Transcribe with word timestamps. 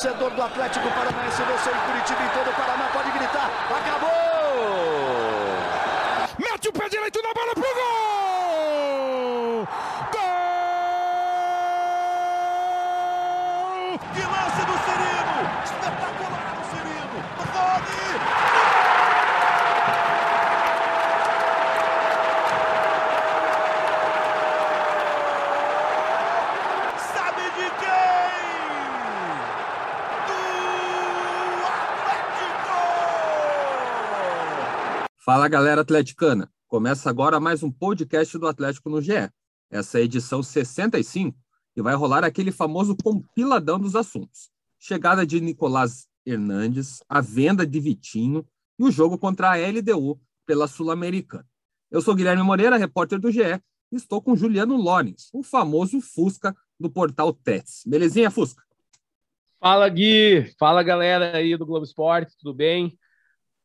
torcedor 0.00 0.30
do 0.30 0.42
Atlético 0.42 0.88
Paranaense, 0.88 1.42
você 1.42 1.70
em 1.70 1.78
Curitiba 1.80 2.22
e 2.24 2.28
todo 2.30 2.48
o 2.48 2.54
Paraná 2.54 2.88
pode 2.90 3.10
gritar: 3.10 3.50
acabou! 3.68 4.08
Mete 6.38 6.68
o 6.68 6.72
pé 6.72 6.88
direito 6.88 7.20
na 7.22 7.34
bola 7.34 7.52
pro 7.52 7.62
gol! 7.62 9.68
Gol! 10.10 10.20
Que 14.14 14.22
lance 14.22 14.64
do 14.64 14.78
Cirino! 14.86 15.50
Espetacular 15.64 16.54
o 16.56 16.64
Cirino! 16.70 17.18
Rony! 17.52 18.00
Sabe 27.12 27.42
de 27.50 27.68
quem? 27.80 28.30
Do 30.26 30.40
Atlético! 31.66 32.78
Fala 35.22 35.48
galera 35.48 35.82
atleticana, 35.82 36.50
começa 36.66 37.10
agora 37.10 37.38
mais 37.38 37.62
um 37.62 37.70
podcast 37.70 38.38
do 38.38 38.46
Atlético 38.46 38.88
no 38.88 39.02
GE. 39.02 39.30
Essa 39.70 39.98
é 39.98 40.00
a 40.00 40.04
edição 40.04 40.42
65 40.42 41.36
e 41.76 41.82
vai 41.82 41.94
rolar 41.94 42.24
aquele 42.24 42.50
famoso 42.50 42.96
compiladão 42.96 43.78
dos 43.78 43.94
assuntos. 43.94 44.50
Chegada 44.78 45.26
de 45.26 45.38
Nicolás 45.38 46.08
Hernandes, 46.24 47.02
a 47.06 47.20
venda 47.20 47.66
de 47.66 47.78
Vitinho 47.78 48.46
e 48.78 48.84
o 48.84 48.90
jogo 48.90 49.18
contra 49.18 49.50
a 49.50 49.56
LDU 49.56 50.18
pela 50.46 50.66
Sul-Americana. 50.66 51.46
Eu 51.90 52.00
sou 52.00 52.14
Guilherme 52.14 52.42
Moreira, 52.42 52.78
repórter 52.78 53.20
do 53.20 53.30
GE, 53.30 53.42
e 53.42 53.96
estou 53.96 54.22
com 54.22 54.34
Juliano 54.34 54.74
Lorenz, 54.74 55.28
o 55.34 55.42
famoso 55.42 56.00
Fusca 56.00 56.56
do 56.78 56.88
portal 56.88 57.34
Tets. 57.34 57.82
Belezinha, 57.86 58.30
Fusca? 58.30 58.62
Fala, 59.60 59.86
Gui. 59.90 60.50
Fala, 60.58 60.82
galera 60.82 61.36
aí 61.36 61.58
do 61.58 61.66
Globo 61.66 61.84
Esporte, 61.84 62.34
tudo 62.38 62.54
bem? 62.54 62.98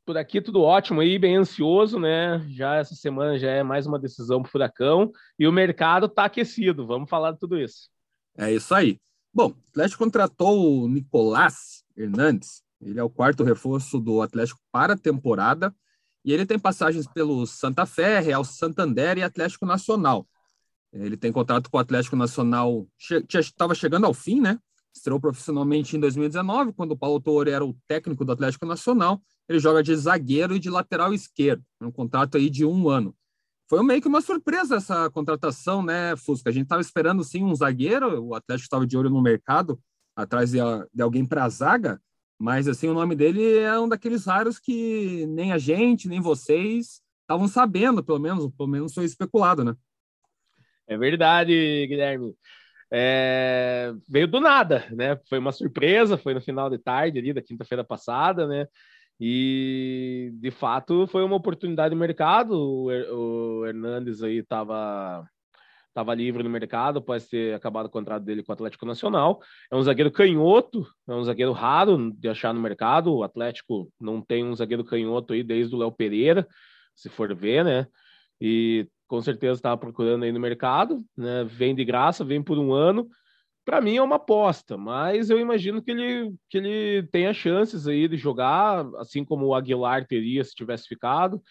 Por 0.06 0.18
aqui 0.18 0.40
tudo 0.40 0.62
ótimo 0.62 1.02
aí, 1.02 1.18
bem 1.18 1.36
ansioso, 1.36 2.00
né? 2.00 2.46
Já 2.50 2.76
essa 2.76 2.94
semana 2.94 3.40
já 3.40 3.50
é 3.50 3.64
mais 3.64 3.88
uma 3.88 3.98
decisão 3.98 4.40
pro 4.44 4.52
Furacão 4.52 5.12
e 5.40 5.48
o 5.48 5.52
mercado 5.52 6.08
tá 6.08 6.26
aquecido. 6.26 6.86
Vamos 6.86 7.10
falar 7.10 7.32
de 7.32 7.40
tudo 7.40 7.60
isso. 7.60 7.90
É 8.38 8.54
isso 8.54 8.76
aí. 8.76 9.00
Bom, 9.34 9.48
o 9.48 9.70
Atlético 9.72 10.04
contratou 10.04 10.84
o 10.84 10.88
Nicolás 10.88 11.84
Hernandes. 11.98 12.62
Ele 12.80 13.00
é 13.00 13.04
o 13.04 13.10
quarto 13.10 13.44
reforço 13.44 14.00
do 14.00 14.22
Atlético 14.22 14.60
para 14.72 14.94
a 14.94 14.98
temporada. 14.98 15.76
E 16.24 16.32
ele 16.32 16.46
tem 16.46 16.60
passagens 16.60 17.08
pelo 17.08 17.44
Santa 17.48 17.88
Fé, 17.88 18.20
Real 18.20 18.46
Santander 18.46 19.18
e 19.18 19.24
Atlético 19.24 19.66
Nacional. 19.66 20.28
Ele 20.94 21.18
tem 21.18 21.32
contrato 21.32 21.70
com 21.70 21.78
o 21.78 21.80
Atlético 21.80 22.16
Nacional, 22.16 22.88
estava 23.28 23.74
chegando 23.74 24.06
ao 24.06 24.14
fim, 24.14 24.40
né? 24.40 24.60
Estreou 24.94 25.20
profissionalmente 25.20 25.98
em 25.98 26.00
2019, 26.00 26.74
quando 26.74 26.92
o 26.92 26.98
Paulo 26.98 27.20
Torre 27.20 27.52
era 27.52 27.66
o 27.66 27.76
técnico 27.88 28.24
do 28.24 28.32
Atlético 28.32 28.66
Nacional. 28.68 29.20
Ele 29.48 29.60
joga 29.60 29.84
de 29.84 29.96
zagueiro 29.96 30.56
e 30.56 30.60
de 30.60 30.70
lateral 30.70 31.14
esquerdo, 31.14 31.64
um 31.82 31.92
contrato 31.92 32.38
aí 32.38 32.50
de 32.50 32.66
um 32.66 32.90
ano. 32.90 33.16
Foi 33.68 33.84
meio 33.84 34.02
que 34.02 34.08
uma 34.08 34.22
surpresa 34.22 34.76
essa 34.76 35.10
contratação, 35.10 35.84
né, 35.84 36.16
Fusca? 36.16 36.50
A 36.50 36.54
gente 36.54 36.64
estava 36.64 36.82
esperando 36.82 37.24
sim 37.24 37.44
um 37.44 37.56
zagueiro, 37.56 38.24
o 38.24 38.36
Atlético 38.36 38.66
estava 38.66 38.86
de 38.86 38.98
olho 38.98 39.10
no 39.10 39.22
mercado, 39.22 39.80
atrás 40.16 40.52
de, 40.52 40.58
de 40.94 41.02
alguém 41.02 41.26
para 41.26 41.44
a 41.44 41.50
zaga, 41.50 42.02
mas 42.38 42.68
assim 42.68 42.88
o 42.88 42.94
nome 42.94 43.16
dele 43.16 43.60
é 43.60 43.80
um 43.80 43.90
daqueles 43.90 44.26
raros 44.26 44.60
que 44.60 45.26
nem 45.28 45.52
a 45.52 45.58
gente, 45.58 46.08
nem 46.08 46.22
vocês 46.22 47.02
estavam 47.22 47.48
sabendo, 47.48 48.04
pelo 48.04 48.20
menos, 48.20 48.52
pelo 48.56 48.70
menos 48.70 48.94
foi 48.94 49.06
especulado, 49.06 49.64
né? 49.64 49.76
É 50.88 50.98
verdade, 50.98 51.88
Guilherme. 51.88 52.36
É... 52.92 53.94
Veio 54.08 54.28
do 54.28 54.40
nada, 54.40 54.86
né? 54.92 55.20
Foi 55.28 55.40
uma 55.40 55.52
surpresa, 55.52 56.18
foi 56.18 56.36
no 56.36 56.42
final 56.42 56.70
de 56.70 56.78
tarde 56.78 57.18
ali 57.18 57.34
da 57.34 57.42
quinta-feira 57.42 57.84
passada, 57.84 58.48
né? 58.48 58.68
E 59.20 60.32
de 60.36 60.52
fato 60.52 61.08
foi 61.08 61.24
uma 61.24 61.36
oportunidade 61.36 61.94
de 61.94 62.00
mercado. 62.00 62.52
O, 62.58 62.92
Her 62.92 63.14
o 63.14 63.66
Hernandes 63.66 64.22
aí 64.22 64.38
estava 64.40 65.26
tava 65.94 66.14
livre 66.14 66.44
no 66.44 66.50
mercado 66.50 67.00
após 67.00 67.26
ter 67.26 67.56
acabado 67.56 67.86
o 67.86 67.90
contrato 67.90 68.22
dele 68.24 68.44
com 68.44 68.52
o 68.52 68.54
Atlético 68.54 68.86
Nacional. 68.86 69.42
É 69.72 69.76
um 69.78 69.82
zagueiro 69.82 70.12
canhoto, 70.12 70.86
é 71.08 71.14
um 71.14 71.24
zagueiro 71.24 71.54
raro 71.54 72.12
de 72.12 72.28
achar 72.28 72.54
no 72.54 72.60
mercado. 72.60 73.14
O 73.14 73.24
Atlético 73.24 73.90
não 73.98 74.22
tem 74.22 74.44
um 74.44 74.54
zagueiro 74.54 74.84
canhoto 74.84 75.32
aí 75.32 75.42
desde 75.42 75.74
o 75.74 75.78
Léo 75.78 75.94
Pereira, 75.94 76.46
se 76.94 77.08
for 77.08 77.34
ver, 77.34 77.64
né? 77.64 77.88
E 78.42 78.90
com 79.08 79.22
certeza 79.22 79.54
estava 79.54 79.78
procurando 79.78 80.24
aí 80.24 80.34
no 80.34 80.40
mercado, 80.40 81.02
né? 81.16 81.46
Vem 81.46 81.74
de 81.74 81.86
graça, 81.86 82.26
vem 82.26 82.44
por 82.44 82.58
um 82.58 82.74
ano. 82.74 83.08
Para 83.66 83.82
mim 83.82 83.98
é 83.98 84.02
uma 84.02 84.18
aposta, 84.18 84.78
mas 84.78 85.30
eu 85.30 85.40
imagino 85.40 85.82
que 85.82 85.92
ele, 85.92 86.36
que 86.50 86.58
ele 86.60 87.04
tenha 87.12 87.34
chances 87.34 87.88
aí 87.88 88.08
de 88.08 88.16
jogar, 88.16 88.86
assim 88.98 89.26
como 89.26 89.48
o 89.48 89.56
Aguilar 89.56 90.06
teria 90.06 90.44
se 90.44 90.54
tivesse 90.54 90.88
ficado 90.88 91.42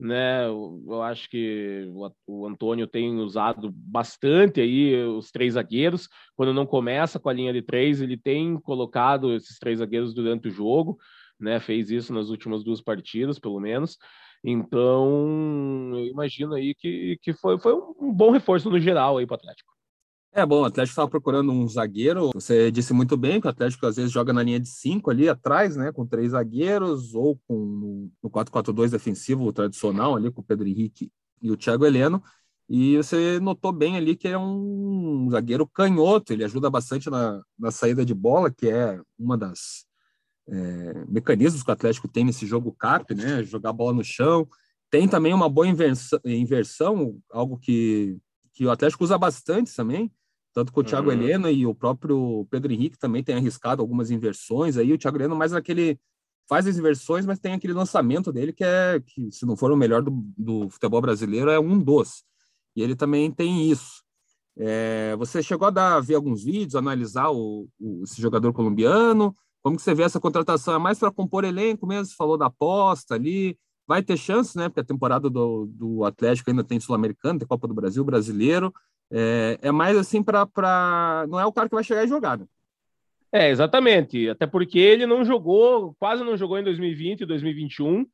né? 0.00 0.46
Eu 0.46 1.02
acho 1.02 1.28
que 1.28 1.86
o 2.26 2.46
Antônio 2.46 2.86
tem 2.86 3.18
usado 3.18 3.70
bastante 3.70 4.60
aí 4.60 4.96
os 5.04 5.30
três 5.30 5.54
zagueiros. 5.54 6.08
Quando 6.34 6.54
não 6.54 6.64
começa 6.64 7.20
com 7.20 7.28
a 7.28 7.32
linha 7.32 7.52
de 7.52 7.60
três, 7.60 8.00
ele 8.00 8.16
tem 8.16 8.58
colocado 8.58 9.34
esses 9.34 9.58
três 9.58 9.78
zagueiros 9.78 10.14
durante 10.14 10.48
o 10.48 10.50
jogo, 10.50 10.98
né? 11.38 11.60
Fez 11.60 11.90
isso 11.90 12.14
nas 12.14 12.30
últimas 12.30 12.64
duas 12.64 12.80
partidas, 12.80 13.38
pelo 13.38 13.60
menos. 13.60 13.98
Então, 14.42 15.90
eu 15.94 16.06
imagino 16.06 16.54
aí 16.54 16.74
que, 16.74 17.18
que 17.20 17.34
foi, 17.34 17.58
foi 17.58 17.74
um 17.74 18.10
bom 18.12 18.30
reforço 18.30 18.70
no 18.70 18.80
geral 18.80 19.18
aí 19.18 19.26
para 19.26 19.34
o 19.34 19.38
Atlético. 19.38 19.79
É 20.32 20.46
bom, 20.46 20.62
o 20.62 20.64
Atlético 20.64 20.92
estava 20.92 21.10
procurando 21.10 21.50
um 21.50 21.66
zagueiro. 21.66 22.30
Você 22.34 22.70
disse 22.70 22.92
muito 22.92 23.16
bem 23.16 23.40
que 23.40 23.48
o 23.48 23.50
Atlético 23.50 23.84
às 23.86 23.96
vezes 23.96 24.12
joga 24.12 24.32
na 24.32 24.42
linha 24.44 24.60
de 24.60 24.68
cinco 24.68 25.10
ali 25.10 25.28
atrás, 25.28 25.74
né? 25.74 25.90
Com 25.90 26.06
três 26.06 26.30
zagueiros, 26.30 27.14
ou 27.14 27.36
com 27.48 28.08
no 28.22 28.30
4-4-2 28.30 28.90
defensivo 28.90 29.52
tradicional 29.52 30.14
ali, 30.14 30.30
com 30.30 30.40
o 30.40 30.44
Pedro 30.44 30.68
Henrique 30.68 31.10
e 31.42 31.50
o 31.50 31.56
Thiago 31.56 31.84
Heleno. 31.84 32.22
E 32.68 32.96
você 32.96 33.40
notou 33.40 33.72
bem 33.72 33.96
ali 33.96 34.14
que 34.14 34.28
é 34.28 34.38
um 34.38 35.28
zagueiro 35.28 35.66
canhoto, 35.66 36.32
ele 36.32 36.44
ajuda 36.44 36.70
bastante 36.70 37.10
na, 37.10 37.42
na 37.58 37.72
saída 37.72 38.04
de 38.04 38.14
bola, 38.14 38.48
que 38.48 38.68
é 38.68 39.00
uma 39.18 39.36
das 39.36 39.84
é, 40.48 41.04
mecanismos 41.08 41.64
que 41.64 41.70
o 41.70 41.72
Atlético 41.72 42.06
tem 42.06 42.24
nesse 42.24 42.46
jogo 42.46 42.72
CAP, 42.72 43.16
né? 43.16 43.42
Jogar 43.42 43.72
bola 43.72 43.92
no 43.92 44.04
chão. 44.04 44.48
Tem 44.88 45.08
também 45.08 45.34
uma 45.34 45.48
boa 45.48 45.66
inversão, 45.66 46.20
inversão 46.24 47.18
algo 47.32 47.58
que, 47.58 48.16
que 48.54 48.64
o 48.64 48.70
Atlético 48.70 49.02
usa 49.02 49.18
bastante 49.18 49.74
também, 49.74 50.12
tanto 50.52 50.72
com 50.72 50.80
o 50.80 50.84
Thiago 50.84 51.08
uhum. 51.08 51.12
Heleno 51.12 51.50
e 51.50 51.66
o 51.66 51.74
próprio 51.74 52.46
Pedro 52.50 52.72
Henrique 52.72 52.98
também 52.98 53.22
tem 53.22 53.36
arriscado 53.36 53.82
algumas 53.82 54.10
inversões. 54.10 54.76
Aí 54.76 54.92
o 54.92 54.98
Thiago 54.98 55.16
Heleno 55.16 55.36
mais 55.36 55.52
aquele 55.52 55.98
faz 56.48 56.66
as 56.66 56.76
inversões, 56.76 57.24
mas 57.24 57.38
tem 57.38 57.52
aquele 57.52 57.72
lançamento 57.72 58.32
dele 58.32 58.52
que 58.52 58.64
é 58.64 59.00
que 59.06 59.30
se 59.30 59.46
não 59.46 59.56
for 59.56 59.70
o 59.70 59.76
melhor 59.76 60.02
do, 60.02 60.10
do 60.36 60.68
futebol 60.68 61.00
brasileiro 61.00 61.48
é 61.50 61.60
um 61.60 61.78
dos. 61.78 62.24
E 62.74 62.82
ele 62.82 62.96
também 62.96 63.30
tem 63.30 63.70
isso. 63.70 64.02
É, 64.58 65.14
você 65.16 65.42
chegou 65.42 65.68
a 65.68 65.70
dar, 65.70 66.00
ver 66.00 66.16
alguns 66.16 66.42
vídeos, 66.42 66.74
analisar 66.74 67.30
o, 67.30 67.68
o, 67.78 68.02
esse 68.02 68.20
jogador 68.20 68.52
colombiano? 68.52 69.34
Como 69.62 69.76
que 69.76 69.82
você 69.82 69.94
vê 69.94 70.02
essa 70.02 70.18
contratação? 70.18 70.74
É 70.74 70.78
mais 70.78 70.98
para 70.98 71.12
compor 71.12 71.44
elenco 71.44 71.86
mesmo? 71.86 72.06
Você 72.06 72.14
falou 72.16 72.36
da 72.36 72.46
aposta 72.46 73.14
ali. 73.14 73.56
Vai 73.86 74.02
ter 74.02 74.16
chance, 74.16 74.56
né? 74.56 74.68
Porque 74.68 74.80
a 74.80 74.84
temporada 74.84 75.30
do, 75.30 75.66
do 75.66 76.04
Atlético 76.04 76.50
ainda 76.50 76.64
tem 76.64 76.80
Sul-Americano, 76.80 77.38
tem 77.38 77.48
Copa 77.48 77.68
do 77.68 77.74
Brasil, 77.74 78.04
brasileiro. 78.04 78.72
É, 79.12 79.58
é 79.62 79.72
mais 79.72 79.96
assim 79.96 80.22
para. 80.22 80.46
Pra... 80.46 81.26
Não 81.28 81.38
é 81.38 81.44
o 81.44 81.52
cara 81.52 81.68
que 81.68 81.74
vai 81.74 81.84
chegar 81.84 82.04
e 82.04 82.08
jogar. 82.08 82.38
Né? 82.38 82.46
É, 83.32 83.50
exatamente. 83.50 84.28
Até 84.28 84.46
porque 84.46 84.78
ele 84.78 85.06
não 85.06 85.24
jogou, 85.24 85.94
quase 85.98 86.22
não 86.24 86.36
jogou 86.36 86.58
em 86.58 86.64
2020 86.64 87.22
e 87.22 87.26
2021. 87.26 88.06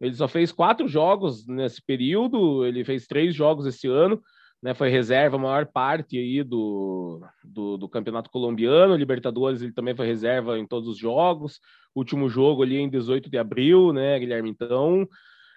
Ele 0.00 0.14
só 0.14 0.26
fez 0.26 0.50
quatro 0.50 0.88
jogos 0.88 1.46
nesse 1.46 1.80
período. 1.82 2.64
Ele 2.66 2.84
fez 2.84 3.06
três 3.06 3.34
jogos 3.34 3.66
esse 3.66 3.86
ano. 3.86 4.20
Né, 4.62 4.74
foi 4.74 4.90
reserva 4.90 5.34
a 5.34 5.40
maior 5.40 5.66
parte 5.66 6.16
aí 6.16 6.40
do, 6.44 7.20
do, 7.42 7.76
do, 7.76 7.88
campeonato 7.88 8.30
colombiano, 8.30 8.94
Libertadores 8.94 9.60
ele 9.60 9.72
também 9.72 9.92
foi 9.92 10.06
reserva 10.06 10.56
em 10.56 10.64
todos 10.64 10.88
os 10.88 10.96
jogos, 10.96 11.58
último 11.96 12.28
jogo 12.28 12.62
ali 12.62 12.76
em 12.76 12.88
18 12.88 13.28
de 13.28 13.38
abril, 13.38 13.92
né, 13.92 14.16
Guilherme? 14.20 14.48
Então, 14.48 15.04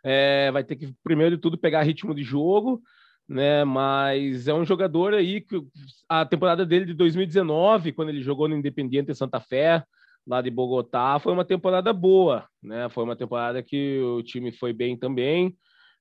é, 0.03 0.51
vai 0.51 0.63
ter 0.63 0.75
que, 0.75 0.91
primeiro 1.03 1.35
de 1.35 1.41
tudo, 1.41 1.55
pegar 1.55 1.83
ritmo 1.83 2.15
de 2.15 2.23
jogo, 2.23 2.81
né? 3.27 3.63
Mas 3.63 4.47
é 4.47 4.53
um 4.53 4.65
jogador 4.65 5.13
aí 5.13 5.41
que 5.41 5.61
a 6.07 6.25
temporada 6.25 6.65
dele 6.65 6.85
de 6.85 6.93
2019, 6.93 7.91
quando 7.93 8.09
ele 8.09 8.21
jogou 8.21 8.47
no 8.47 8.55
Independiente 8.55 9.13
Santa 9.15 9.39
Fé, 9.39 9.83
lá 10.25 10.41
de 10.41 10.49
Bogotá, 10.49 11.19
foi 11.19 11.33
uma 11.33 11.45
temporada 11.45 11.93
boa, 11.93 12.47
né? 12.61 12.89
Foi 12.89 13.03
uma 13.03 13.15
temporada 13.15 13.61
que 13.61 13.99
o 13.99 14.23
time 14.23 14.51
foi 14.51 14.73
bem 14.73 14.97
também, 14.97 15.55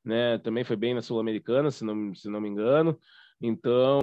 né? 0.05 0.39
Também 0.39 0.65
foi 0.65 0.77
bem 0.77 0.95
na 0.95 1.03
Sul-Americana, 1.03 1.71
se 1.71 1.85
não, 1.85 2.15
se 2.15 2.29
não 2.29 2.41
me 2.41 2.49
engano. 2.49 2.99
Então, 3.41 4.01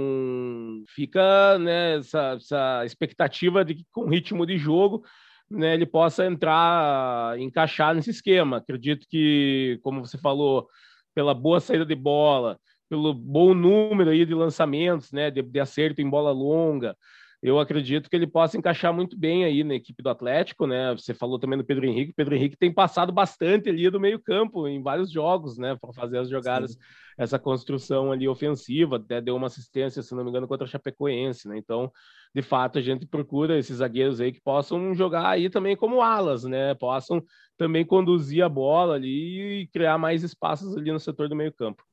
fica 0.90 1.58
né, 1.58 1.98
essa, 1.98 2.34
essa 2.38 2.86
expectativa 2.86 3.66
de 3.66 3.76
que 3.76 3.86
com 3.92 4.08
ritmo 4.08 4.46
de 4.46 4.58
jogo 4.58 5.04
né, 5.50 5.74
ele 5.74 5.86
possa 5.86 6.26
entrar, 6.26 7.40
encaixar 7.40 7.96
nesse 7.96 8.12
esquema. 8.12 8.58
Acredito 8.58 9.08
que, 9.10 9.80
como 9.82 10.06
você 10.06 10.18
falou, 10.18 10.68
pela 11.14 11.34
boa 11.34 11.60
saída 11.60 11.86
de 11.86 11.96
bola, 11.96 12.60
pelo 12.92 13.14
bom 13.14 13.54
número 13.54 14.10
aí 14.10 14.26
de 14.26 14.34
lançamentos, 14.34 15.14
né, 15.14 15.32
de, 15.32 15.42
de 15.42 15.60
acerto 15.62 16.02
em 16.02 16.10
bola 16.10 16.30
longa, 16.34 16.94
eu 17.42 17.58
acredito 17.58 18.10
que 18.10 18.16
ele 18.18 18.28
possa 18.28 18.58
encaixar 18.58 18.94
muito 18.94 19.18
bem 19.18 19.46
aí 19.46 19.64
na 19.64 19.74
equipe 19.74 20.04
do 20.04 20.10
Atlético, 20.10 20.68
né? 20.68 20.92
Você 20.92 21.14
falou 21.14 21.40
também 21.40 21.58
do 21.58 21.64
Pedro 21.66 21.86
Henrique. 21.86 22.12
O 22.12 22.16
Pedro 22.16 22.36
Henrique 22.36 22.58
tem 22.58 22.72
passado 22.72 23.12
bastante 23.12 23.70
ali 23.70 23.90
do 23.90 24.00
meio-campo 24.00 24.68
em 24.68 24.84
vários 24.84 25.10
jogos, 25.10 25.58
né? 25.58 25.76
Para 25.80 25.92
fazer 25.94 26.20
as 26.20 26.30
jogadas, 26.30 26.74
Sim. 26.74 26.80
essa 27.18 27.40
construção 27.40 28.12
ali 28.12 28.28
ofensiva. 28.28 28.98
Até 28.98 29.20
deu 29.22 29.36
uma 29.36 29.48
assistência, 29.48 30.04
se 30.04 30.14
não 30.14 30.24
me 30.24 30.30
engano, 30.30 30.48
contra 30.48 30.68
a 30.68 30.70
Chapecoense, 30.70 31.48
né? 31.48 31.58
Então, 31.58 31.92
de 32.36 32.42
fato, 32.44 32.78
a 32.78 32.82
gente 32.82 33.08
procura 33.08 33.58
esses 33.58 33.78
zagueiros 33.78 34.22
aí 34.22 34.32
que 34.32 34.42
possam 34.42 34.94
jogar 34.94 35.28
aí 35.28 35.50
também 35.50 35.76
como 35.76 36.02
alas, 36.02 36.44
né? 36.44 36.76
Possam 36.76 37.24
também 37.58 37.84
conduzir 37.84 38.44
a 38.44 38.50
bola 38.50 38.96
ali 38.96 39.62
e 39.62 39.68
criar 39.68 39.98
mais 39.98 40.22
espaços 40.22 40.78
ali 40.78 40.92
no 40.92 41.00
setor 41.00 41.28
do 41.28 41.36
meio-campo. 41.36 41.84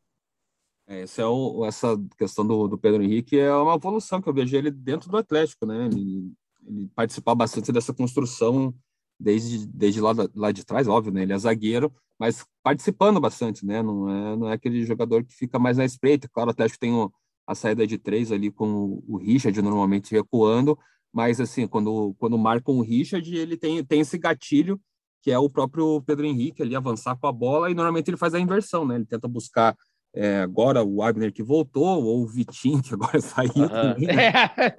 É, 0.89 1.03
esse 1.03 1.21
é 1.21 1.27
o, 1.27 1.67
essa 1.67 2.01
questão 2.17 2.47
do, 2.47 2.67
do, 2.67 2.79
Pedro 2.79 3.03
Henrique 3.03 3.39
é 3.39 3.55
uma 3.55 3.75
evolução 3.75 4.23
que 4.23 4.29
eu 4.29 4.33
vejo 4.33 4.57
ele 4.57 4.71
dentro 4.71 5.11
do 5.11 5.19
Atlético, 5.19 5.67
né? 5.67 5.85
Ele, 5.85 6.33
ele 6.67 6.89
participar 6.97 7.35
bastante 7.35 7.71
dessa 7.71 7.93
construção 7.93 8.75
desde, 9.21 9.67
desde 9.67 10.01
lá, 10.01 10.13
lá 10.35 10.51
de 10.51 10.65
trás, 10.65 10.89
óbvio, 10.89 11.13
né? 11.13 11.23
Ele 11.23 11.35
é 11.35 11.39
zagueiro, 11.39 11.93
mas 12.19 12.43
participando 12.63 13.21
bastante, 13.21 13.67
né? 13.67 13.83
Não 13.83 14.09
é, 14.09 14.37
não 14.37 14.49
é 14.49 14.55
aquele 14.55 14.83
jogador 14.87 15.23
que 15.25 15.35
fica 15.35 15.59
mais 15.59 15.77
na 15.77 15.85
espreita. 15.85 16.27
Claro, 16.27 16.49
o 16.49 16.53
Atlético 16.53 16.81
tem 16.81 16.95
o, 16.95 17.13
a 17.47 17.55
saída 17.55 17.87
de 17.87 17.99
três 17.99 18.33
ali 18.33 18.51
com 18.51 18.67
o, 18.67 19.05
o 19.09 19.17
Richard 19.19 19.61
normalmente 19.61 20.13
recuando, 20.13 20.79
mas 21.13 21.39
assim, 21.39 21.67
quando, 21.67 22.15
quando 22.19 22.39
marcam 22.39 22.77
o 22.77 22.83
Richard, 22.83 23.37
ele 23.37 23.59
tem, 23.59 23.85
tem 23.85 24.01
esse 24.01 24.17
gatilho 24.17 24.81
que 25.21 25.31
é 25.31 25.39
o 25.39 25.51
próprio 25.51 26.01
Pedro 26.03 26.25
Henrique 26.25 26.63
ali 26.63 26.75
avançar 26.75 27.17
com 27.17 27.27
a 27.27 27.33
bola 27.33 27.71
e 27.71 27.75
normalmente 27.75 28.09
ele 28.09 28.17
faz 28.17 28.35
a 28.35 28.41
inversão, 28.41 28.87
né? 28.87 28.95
Ele 28.95 29.05
tenta 29.05 29.29
buscar 29.29 29.77
é, 30.21 30.41
agora 30.41 30.83
o 30.83 30.97
Wagner 30.97 31.33
que 31.33 31.45
voltou, 31.45 32.03
ou 32.03 32.25
o 32.25 32.27
Vitinho 32.27 32.83
que 32.83 32.93
agora 32.93 33.21
saiu. 33.23 33.53
Uhum. 33.55 34.11
É, 34.11 34.33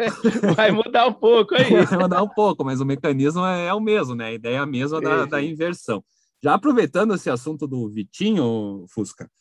vai 0.53 0.69
mudar 0.69 1.07
um 1.07 1.13
pouco 1.13 1.55
aí. 1.55 1.85
vai 1.85 1.97
mudar 1.97 2.21
um 2.21 2.27
pouco, 2.27 2.65
mas 2.65 2.81
o 2.81 2.85
mecanismo 2.85 3.45
é, 3.45 3.67
é 3.67 3.73
o 3.73 3.79
mesmo, 3.79 4.15
né? 4.15 4.25
A 4.25 4.33
ideia 4.33 4.55
é 4.55 4.59
a 4.59 4.65
mesma 4.65 4.99
da, 4.99 5.23
da, 5.23 5.41
inversão. 5.41 6.03
Já 6.43 6.55
aproveitando 6.55 7.15
esse 7.15 7.29
assunto 7.29 7.65
do 7.65 7.87
Vitinho, 7.87 8.83
Fusca, 8.89 9.31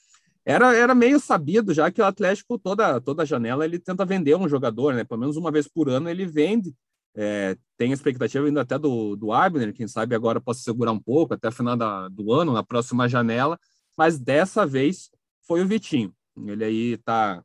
era, 0.47 0.73
era 0.73 0.95
meio 0.95 1.19
sabido 1.19 1.75
já 1.75 1.91
que 1.91 2.01
o 2.01 2.05
Atlético, 2.05 2.61
toda, 2.61 3.01
toda 3.01 3.27
janela, 3.27 3.65
ele 3.65 3.81
tenta 3.81 4.05
vender 4.05 4.37
um 4.37 4.49
jogador, 4.49 4.95
né? 4.95 5.03
Pelo 5.03 5.19
menos 5.19 5.37
uma 5.37 5.51
vez 5.51 5.67
por 5.67 5.89
ano 5.89 6.09
ele 6.09 6.25
vende. 6.25 6.73
É, 7.17 7.57
tem 7.77 7.91
a 7.91 7.95
expectativa 7.95 8.47
ainda 8.47 8.61
até 8.61 8.79
do, 8.79 9.17
do 9.17 9.33
Abner, 9.33 9.75
quem 9.75 9.89
sabe 9.89 10.15
agora 10.15 10.41
possa 10.41 10.61
segurar 10.61 10.93
um 10.93 11.01
pouco 11.01 11.35
até 11.35 11.49
o 11.49 11.53
final 11.53 11.77
da, 11.77 12.07
do 12.09 12.33
ano, 12.33 12.53
na 12.53 12.63
próxima 12.63 13.09
janela, 13.09 13.59
mas 13.97 14.17
dessa 14.17 14.65
vez 14.65 15.11
foi 15.49 15.63
o 15.63 15.67
Vitinho. 15.67 16.15
Ele 16.47 16.65
aí 16.65 16.97
tá, 16.99 17.43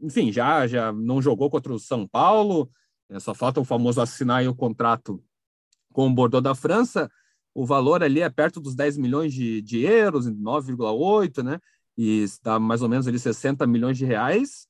enfim, 0.00 0.32
já 0.32 0.66
já 0.66 0.92
não 0.92 1.20
jogou 1.20 1.50
contra 1.50 1.74
o 1.74 1.78
São 1.78 2.06
Paulo, 2.06 2.70
é, 3.10 3.18
só 3.18 3.34
falta 3.34 3.60
o 3.60 3.64
famoso 3.64 4.00
assinar 4.00 4.46
o 4.46 4.54
contrato 4.54 5.22
com 5.92 6.06
o 6.06 6.14
Bordeaux 6.14 6.42
da 6.42 6.54
França. 6.54 7.10
O 7.54 7.66
valor 7.66 8.02
ali 8.02 8.20
é 8.20 8.30
perto 8.30 8.60
dos 8.60 8.74
10 8.76 8.96
milhões 8.98 9.34
de, 9.34 9.60
de 9.60 9.80
euros, 9.80 10.26
9,8, 10.30 11.42
né? 11.42 11.58
E 11.96 12.22
está 12.22 12.58
mais 12.60 12.82
ou 12.82 12.88
menos 12.88 13.08
ali 13.08 13.18
60 13.18 13.66
milhões 13.66 13.98
de 13.98 14.04
reais. 14.04 14.68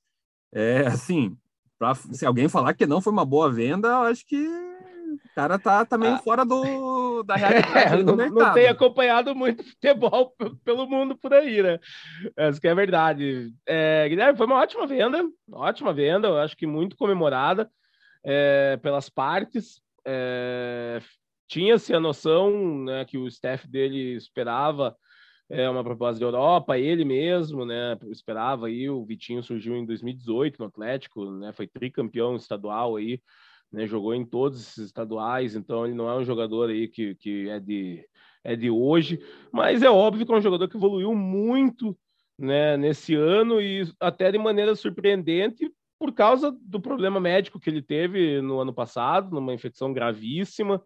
É 0.50 0.86
assim, 0.86 1.36
pra, 1.78 1.94
se 1.94 2.24
alguém 2.24 2.48
falar 2.48 2.72
que 2.74 2.86
não 2.86 3.02
foi 3.02 3.12
uma 3.12 3.26
boa 3.26 3.52
venda, 3.52 3.88
eu 3.88 4.02
acho 4.02 4.24
que 4.26 4.68
o 5.14 5.34
cara 5.34 5.58
tá, 5.58 5.84
tá 5.84 5.96
meio 5.96 6.14
ah. 6.14 6.19
fora 6.19 6.44
do, 6.44 7.22
da 7.22 7.34
realidade 7.37 8.00
é, 8.00 8.02
não, 8.02 8.16
não 8.16 8.52
tem 8.52 8.66
acompanhado 8.66 9.34
muito 9.34 9.64
futebol 9.64 10.34
pelo 10.64 10.87
mundo 10.88 11.16
por 11.16 11.32
aí, 11.32 11.62
né? 11.62 11.78
Essa 12.37 12.60
que 12.60 12.69
é 12.69 12.70
a 12.70 12.75
verdade. 12.75 13.52
É, 13.66 14.08
Guilherme, 14.08 14.37
foi 14.37 14.46
uma 14.46 14.60
ótima 14.60 14.87
venda, 14.87 15.25
ótima 15.52 15.93
venda, 15.93 16.28
eu 16.28 16.38
acho 16.38 16.56
que 16.56 16.66
muito 16.66 16.96
comemorada 16.96 17.70
é, 18.25 18.78
pelas 18.82 19.08
partes. 19.08 19.81
É, 20.06 21.00
Tinha-se 21.46 21.94
a 21.94 22.00
noção 22.00 22.84
né, 22.84 23.05
que 23.05 23.19
o 23.19 23.26
staff 23.26 23.66
dele 23.69 24.16
esperava 24.16 24.96
é, 25.50 25.69
uma 25.69 25.82
proposta 25.82 26.20
da 26.20 26.26
Europa, 26.26 26.78
ele 26.78 27.05
mesmo, 27.05 27.64
né, 27.64 27.96
esperava 28.10 28.66
aí, 28.66 28.88
o 28.90 29.05
Vitinho 29.05 29.43
surgiu 29.43 29.75
em 29.76 29.87
2018 29.87 30.58
no 30.58 30.66
Atlético, 30.66 31.31
né, 31.31 31.52
foi 31.52 31.66
tricampeão 31.66 32.37
estadual 32.37 32.96
aí, 32.96 33.20
né, 33.73 33.87
jogou 33.87 34.15
em 34.15 34.25
todos 34.25 34.61
esses 34.61 34.87
estaduais, 34.87 35.55
então 35.55 35.85
ele 35.85 35.94
não 35.94 36.09
é 36.09 36.17
um 36.17 36.25
jogador 36.25 36.70
aí 36.70 36.88
que, 36.88 37.15
que 37.17 37.49
é, 37.49 37.61
de, 37.61 38.05
é 38.43 38.56
de 38.56 38.70
hoje, 38.70 39.20
mas 39.53 39.82
é 39.82 39.91
óbvio 39.91 40.25
que 40.25 40.32
é 40.32 40.37
um 40.37 40.41
jogador 40.41 40.69
que 40.69 40.76
evoluiu 40.76 41.15
muito 41.15 41.97
né, 42.38 42.76
nesse 42.76 43.15
ano 43.15 43.61
e 43.61 43.82
até 44.00 44.31
de 44.31 44.38
maneira 44.38 44.75
surpreendente 44.75 45.70
por 45.99 46.12
causa 46.12 46.56
do 46.62 46.81
problema 46.81 47.19
médico 47.19 47.59
que 47.59 47.69
ele 47.69 47.82
teve 47.82 48.41
no 48.41 48.61
ano 48.61 48.73
passado, 48.73 49.35
numa 49.35 49.53
infecção 49.53 49.93
gravíssima, 49.93 50.82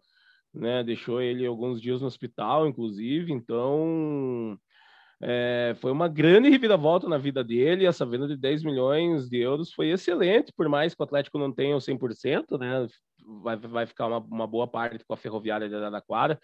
né, 0.53 0.83
deixou 0.83 1.21
ele 1.21 1.45
alguns 1.45 1.81
dias 1.81 2.01
no 2.01 2.07
hospital, 2.07 2.67
inclusive, 2.67 3.31
então 3.31 4.57
é, 5.25 5.73
foi 5.79 5.89
uma 5.89 6.09
grande 6.09 6.49
reviravolta 6.49 7.07
na 7.07 7.17
vida 7.17 7.41
dele. 7.41 7.85
Essa 7.85 8.05
venda 8.05 8.27
de 8.27 8.35
10 8.35 8.61
milhões 8.61 9.29
de 9.29 9.39
euros 9.39 9.71
foi 9.71 9.89
excelente, 9.89 10.51
por 10.51 10.67
mais 10.67 10.93
que 10.93 11.01
o 11.01 11.05
Atlético 11.05 11.39
não 11.39 11.49
tenha 11.49 11.77
o 11.77 11.79
100%, 11.79 12.57
né? 12.59 12.85
Vai, 13.41 13.55
vai 13.55 13.85
ficar 13.85 14.07
uma, 14.07 14.17
uma 14.17 14.45
boa 14.45 14.67
parte 14.67 15.05
com 15.05 15.13
a 15.13 15.17
Ferroviária 15.17 15.69
de 15.69 15.75
Araraquara, 15.75 16.37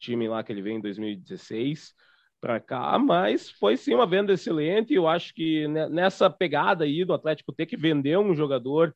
time 0.00 0.26
lá 0.28 0.42
que 0.42 0.50
ele 0.50 0.62
veio 0.62 0.78
em 0.78 0.80
2016 0.80 1.92
para 2.40 2.58
cá, 2.58 2.98
mas 2.98 3.50
foi 3.50 3.76
sim 3.76 3.94
uma 3.94 4.06
venda 4.06 4.32
excelente. 4.32 4.94
Eu 4.94 5.06
acho 5.06 5.34
que 5.34 5.68
nessa 5.68 6.30
pegada 6.30 6.84
aí 6.84 7.04
do 7.04 7.12
Atlético 7.12 7.52
ter 7.52 7.66
que 7.66 7.76
vender 7.76 8.18
um 8.18 8.34
jogador 8.34 8.94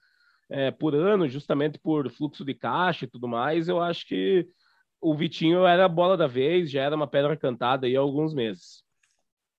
é, 0.49 0.71
por 0.71 0.95
ano, 0.95 1.29
justamente 1.29 1.79
por 1.79 2.11
fluxo 2.11 2.43
de 2.43 2.55
caixa 2.55 3.05
e 3.05 3.09
tudo 3.09 3.29
mais, 3.29 3.69
eu 3.69 3.83
acho 3.83 4.07
que 4.07 4.49
o 4.99 5.15
Vitinho 5.15 5.67
era 5.67 5.85
a 5.85 5.89
bola 5.89 6.17
da 6.17 6.27
vez, 6.27 6.71
já 6.71 6.83
era 6.83 6.97
uma 6.97 7.07
pedra 7.07 7.37
cantada 7.37 7.87
aí 7.87 7.95
há 7.97 8.01
alguns 8.01 8.33
meses. 8.33 8.83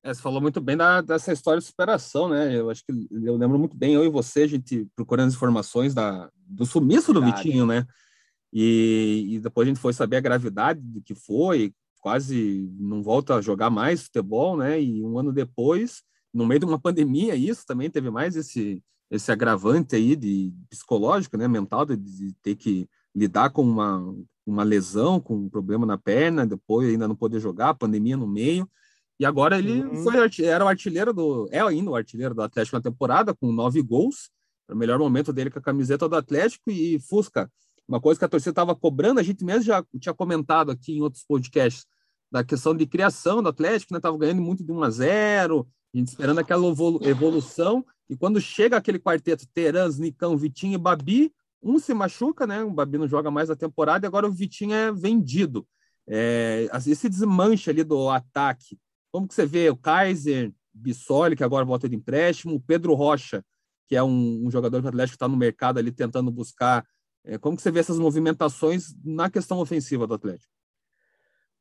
É, 0.04 0.14
você 0.14 0.22
falou 0.22 0.42
muito 0.42 0.60
bem 0.60 0.76
da, 0.76 1.00
dessa 1.00 1.32
história 1.32 1.60
de 1.60 1.66
superação, 1.66 2.28
né? 2.28 2.58
Eu 2.58 2.72
acho 2.72 2.84
que 2.84 2.92
eu 3.12 3.38
lembro 3.38 3.60
muito 3.60 3.78
bem, 3.78 3.94
eu 3.94 4.04
e 4.04 4.10
você, 4.10 4.44
a 4.44 4.48
gente 4.48 4.88
procurando 4.96 5.28
as 5.28 5.36
informações 5.36 5.94
da, 5.94 6.30
do 6.36 6.66
sumiço 6.66 7.14
do. 7.14 7.22
Vitinho, 7.22 7.68
né? 7.68 7.86
E, 8.52 9.28
e, 9.30 9.40
depois 9.40 9.68
a 9.68 9.70
gente 9.70 9.80
foi 9.80 9.94
saber 9.94 10.18
a 10.18 10.22
gravidade 10.22 10.82
do 10.82 11.02
que 11.02 11.14
foi, 11.14 11.74
quase 12.02 12.70
não 12.80 13.02
volta 13.04 13.36
a 13.36 13.42
jogar 13.42 13.70
mais 13.70 14.04
futebol, 14.04 14.58
né? 14.58 14.82
E 14.82 15.04
um 15.04 15.20
ano 15.20 15.32
depois, 15.32 16.02
no 16.34 16.48
meio 16.48 16.60
de 16.60 16.66
uma 16.66 16.80
pandemia, 16.80 17.36
isso 17.36 17.64
também 17.66 17.90
teve 17.90 18.10
mais 18.10 18.36
esse, 18.36 18.84
esse 19.10 19.32
agravante 19.32 19.96
aí 19.96 20.16
de 20.16 20.52
psicológico, 20.68 21.38
né? 21.38 21.48
Mental, 21.48 21.86
de, 21.86 21.96
de 21.96 22.34
ter 22.42 22.56
que 22.56 22.90
lidar 23.16 23.52
com 23.52 23.62
uma, 23.62 24.04
uma 24.46 24.64
lesão, 24.64 25.20
com 25.20 25.36
um 25.36 25.50
problema 25.50 25.86
na 25.86 25.98
perna, 25.98 26.46
depois 26.46 26.90
ainda 26.90 27.08
não 27.08 27.16
poder 27.16 27.40
jogar, 27.40 27.76
pandemia 27.76 28.18
no 28.18 28.28
meio. 28.28 28.68
E 29.22 29.26
agora 29.26 29.60
ele 29.60 29.84
uhum. 29.84 29.98
foi, 29.98 30.16
era 30.44 30.66
o 30.66 30.68
artilheiro 30.68 31.14
do. 31.14 31.48
É 31.52 31.62
ainda 31.62 31.92
o 31.92 31.96
artilheiro 31.96 32.34
do 32.34 32.42
Atlético 32.42 32.76
na 32.76 32.82
temporada, 32.82 33.36
com 33.36 33.52
nove 33.52 33.80
gols. 33.80 34.32
o 34.68 34.76
melhor 34.76 34.98
momento 34.98 35.32
dele 35.32 35.52
com 35.52 35.60
a 35.60 35.62
camiseta 35.62 36.10
do 36.10 36.16
Atlético. 36.16 36.72
E 36.72 37.00
Fusca, 37.00 37.48
uma 37.88 38.02
coisa 38.02 38.18
que 38.18 38.26
a 38.26 38.28
torcida 38.28 38.50
estava 38.50 38.76
cobrando, 38.76 39.20
a 39.20 39.24
gente 39.24 39.46
mesmo 39.46 39.62
já 39.62 39.86
tinha 40.00 40.16
comentado 40.16 40.72
aqui 40.72 40.94
em 40.98 41.04
outros 41.04 41.24
podcasts, 41.24 41.86
da 42.32 42.44
questão 42.44 42.76
de 42.76 42.88
criação 42.88 43.44
do 43.44 43.50
Atlético, 43.50 43.94
né? 43.94 44.00
Tava 44.00 44.18
ganhando 44.18 44.42
muito 44.42 44.64
de 44.64 44.72
1 44.72 44.82
a 44.82 44.90
0 44.90 45.68
a 45.94 45.98
gente 46.00 46.08
esperando 46.08 46.40
aquela 46.40 46.66
evolução. 47.04 47.86
E 48.10 48.18
quando 48.18 48.42
chega 48.42 48.76
aquele 48.76 48.98
quarteto, 48.98 49.46
Terans, 49.54 50.00
Nicão, 50.00 50.36
Vitinho 50.36 50.74
e 50.74 50.78
Babi, 50.80 51.32
um 51.62 51.78
se 51.78 51.94
machuca, 51.94 52.48
né? 52.48 52.64
O 52.64 52.72
Babi 52.72 52.98
não 52.98 53.08
joga 53.08 53.30
mais 53.30 53.52
a 53.52 53.56
temporada 53.56 54.04
e 54.04 54.08
agora 54.08 54.28
o 54.28 54.32
Vitinho 54.32 54.74
é 54.74 54.92
vendido. 54.92 55.68
É, 56.08 56.68
esse 56.88 57.08
desmanche 57.08 57.70
ali 57.70 57.84
do 57.84 58.10
ataque 58.10 58.80
como 59.12 59.28
que 59.28 59.34
você 59.34 59.46
vê 59.46 59.70
o 59.70 59.76
Kaiser, 59.76 60.52
Bissoli, 60.74 61.36
que 61.36 61.44
agora 61.44 61.66
volta 61.66 61.88
de 61.88 61.96
empréstimo, 61.96 62.56
o 62.56 62.62
Pedro 62.62 62.94
Rocha, 62.94 63.44
que 63.88 63.96
é 63.96 64.02
um, 64.02 64.46
um 64.46 64.50
jogador 64.50 64.82
do 64.82 64.88
Atlético 64.88 65.12
que 65.12 65.16
está 65.16 65.28
no 65.28 65.38
mercado 65.38 65.78
ali 65.78 65.92
tentando 65.92 66.32
buscar. 66.32 66.86
É, 67.26 67.38
como 67.38 67.56
que 67.56 67.62
você 67.62 67.70
vê 67.70 67.80
essas 67.82 68.00
movimentações 68.00 68.96
na 69.04 69.30
questão 69.30 69.60
ofensiva 69.60 70.08
do 70.08 70.14
Atlético? 70.14 70.52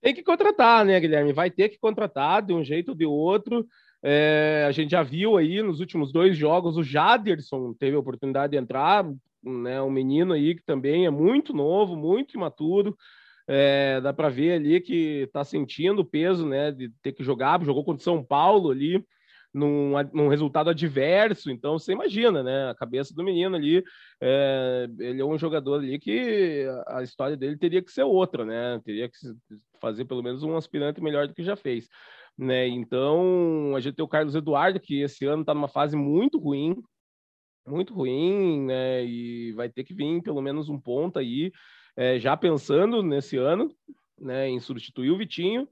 Tem 0.01 0.15
que 0.15 0.23
contratar, 0.23 0.85
né, 0.85 0.99
Guilherme? 0.99 1.33
Vai 1.33 1.51
ter 1.51 1.69
que 1.69 1.79
contratar 1.79 2.41
de 2.41 2.55
um 2.55 2.65
jeito 2.65 2.91
ou 2.91 2.95
de 2.95 3.05
outro. 3.05 3.67
É, 4.03 4.65
a 4.67 4.73
gente 4.73 4.93
já 4.93 5.03
viu 5.03 5.37
aí 5.37 5.63
nos 5.63 5.81
últimos 5.81 6.11
dois 6.11 6.37
jogos 6.37 6.79
o 6.79 6.83
Jaderson 6.83 7.75
teve 7.75 7.97
a 7.97 8.01
oportunidade 8.01 8.53
de 8.53 8.59
entrar, 8.59 9.05
né? 9.43 9.83
Um 9.83 9.91
menino 9.91 10.33
aí 10.33 10.55
que 10.55 10.65
também 10.65 11.05
é 11.05 11.11
muito 11.11 11.53
novo, 11.53 11.97
muito 11.97 12.37
imaturo. 12.37 12.97
É, 13.49 14.01
dá 14.01 14.13
para 14.13 14.29
ver 14.29 14.53
ali 14.53 14.81
que 14.81 15.23
está 15.23 15.45
sentindo 15.45 16.03
o 16.03 16.05
peso 16.05 16.47
né, 16.47 16.71
de 16.71 16.91
ter 17.03 17.13
que 17.13 17.25
jogar, 17.25 17.63
jogou 17.65 17.85
contra 17.85 18.01
o 18.01 18.05
São 18.05 18.23
Paulo 18.23 18.71
ali, 18.71 19.05
num, 19.53 19.93
num, 20.13 20.29
resultado 20.29 20.71
adverso, 20.71 21.51
então 21.51 21.79
você 21.79 21.93
imagina, 21.93 22.43
né? 22.43 22.71
A 22.71 22.75
cabeça 22.75 23.13
do 23.13 23.25
menino 23.25 23.57
ali, 23.57 23.83
é, 24.21 24.89
ele 24.99 25.21
é 25.21 25.25
um 25.25 25.37
jogador 25.37 25.81
ali 25.81 25.99
que 25.99 26.65
a 26.87 27.03
história 27.03 27.37
dele 27.37 27.57
teria 27.57 27.83
que 27.83 27.91
ser 27.91 28.05
outra, 28.05 28.45
né? 28.45 28.81
Teria 28.85 29.09
que 29.09 29.17
fazer 29.81 30.05
pelo 30.05 30.23
menos 30.23 30.43
um 30.43 30.57
aspirante 30.57 31.03
melhor 31.03 31.27
do 31.27 31.35
que 31.35 31.43
já 31.43 31.57
fez. 31.57 31.89
Né? 32.39 32.69
Então, 32.69 33.75
a 33.77 33.81
gente 33.81 33.97
tem 33.97 34.05
o 34.05 34.09
Carlos 34.09 34.35
Eduardo, 34.35 34.81
que 34.81 35.03
esse 35.03 35.27
ano 35.27 35.43
está 35.43 35.53
numa 35.53 35.69
fase 35.69 35.97
muito 35.97 36.39
ruim, 36.39 36.77
muito 37.67 37.93
ruim, 37.93 38.67
né? 38.67 39.05
E 39.05 39.53
vai 39.53 39.69
ter 39.69 39.85
que 39.85 39.95
vir 39.95 40.23
pelo 40.23 40.41
menos 40.41 40.69
um 40.69 40.81
ponto 40.81 41.19
aí, 41.19 41.53
é, 42.01 42.19
já 42.19 42.35
pensando 42.35 43.03
nesse 43.03 43.37
ano, 43.37 43.71
né? 44.19 44.49
Em 44.49 44.59
substituir 44.59 45.11
o 45.11 45.19
Vitinho. 45.19 45.69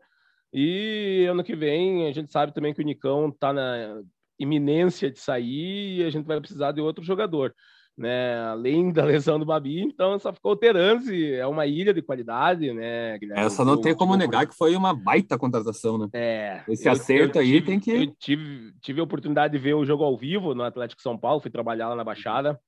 E 0.53 1.27
ano 1.29 1.43
que 1.43 1.57
vem 1.57 2.07
a 2.07 2.13
gente 2.13 2.31
sabe 2.31 2.53
também 2.53 2.75
que 2.75 2.83
o 2.83 2.85
Nicão 2.85 3.31
está 3.31 3.51
na 3.53 4.03
iminência 4.39 5.11
de 5.11 5.19
sair 5.19 6.01
e 6.01 6.05
a 6.05 6.11
gente 6.11 6.27
vai 6.27 6.39
precisar 6.39 6.73
de 6.73 6.81
outro 6.81 7.03
jogador 7.03 7.55
né? 7.99 8.39
Além 8.45 8.93
da 8.93 9.05
lesão 9.05 9.39
do 9.39 9.45
Babi, 9.45 9.83
então 9.83 10.19
só 10.21 10.33
ficou 10.33 10.53
o 10.53 10.57
Terence, 10.57 11.35
é 11.35 11.47
uma 11.47 11.67
ilha 11.67 11.93
de 11.93 12.01
qualidade, 12.01 12.73
né? 12.73 13.19
Guilherme? 13.19 13.45
Essa 13.45 13.65
não 13.65 13.81
tem 13.81 13.95
como 13.95 14.17
negar 14.17 14.47
que 14.47 14.55
foi 14.55 14.77
uma 14.77 14.95
baita 14.95 15.37
contratação, 15.37 15.99
né? 15.99 16.09
É. 16.13 16.63
Esse 16.69 16.89
eu, 16.89 16.93
acerto 16.93 17.39
eu 17.39 17.43
aí 17.43 17.53
tive, 17.55 17.67
tem 17.67 17.81
que. 17.81 17.91
Eu 17.91 18.15
tive, 18.19 18.73
tive 18.81 19.01
a 19.01 19.05
oportunidade 19.05 19.53
de 19.53 19.59
ver 19.59 19.75
o 19.75 19.85
jogo 19.85 20.05
ao 20.05 20.17
vivo 20.17 20.55
no 20.55 20.63
Atlético 20.63 21.03
São 21.03 21.19
Paulo, 21.19 21.41
fui 21.41 21.51
trabalhar 21.51 21.89
lá 21.89 21.97
na 21.97 22.05
Baixada. 22.05 22.59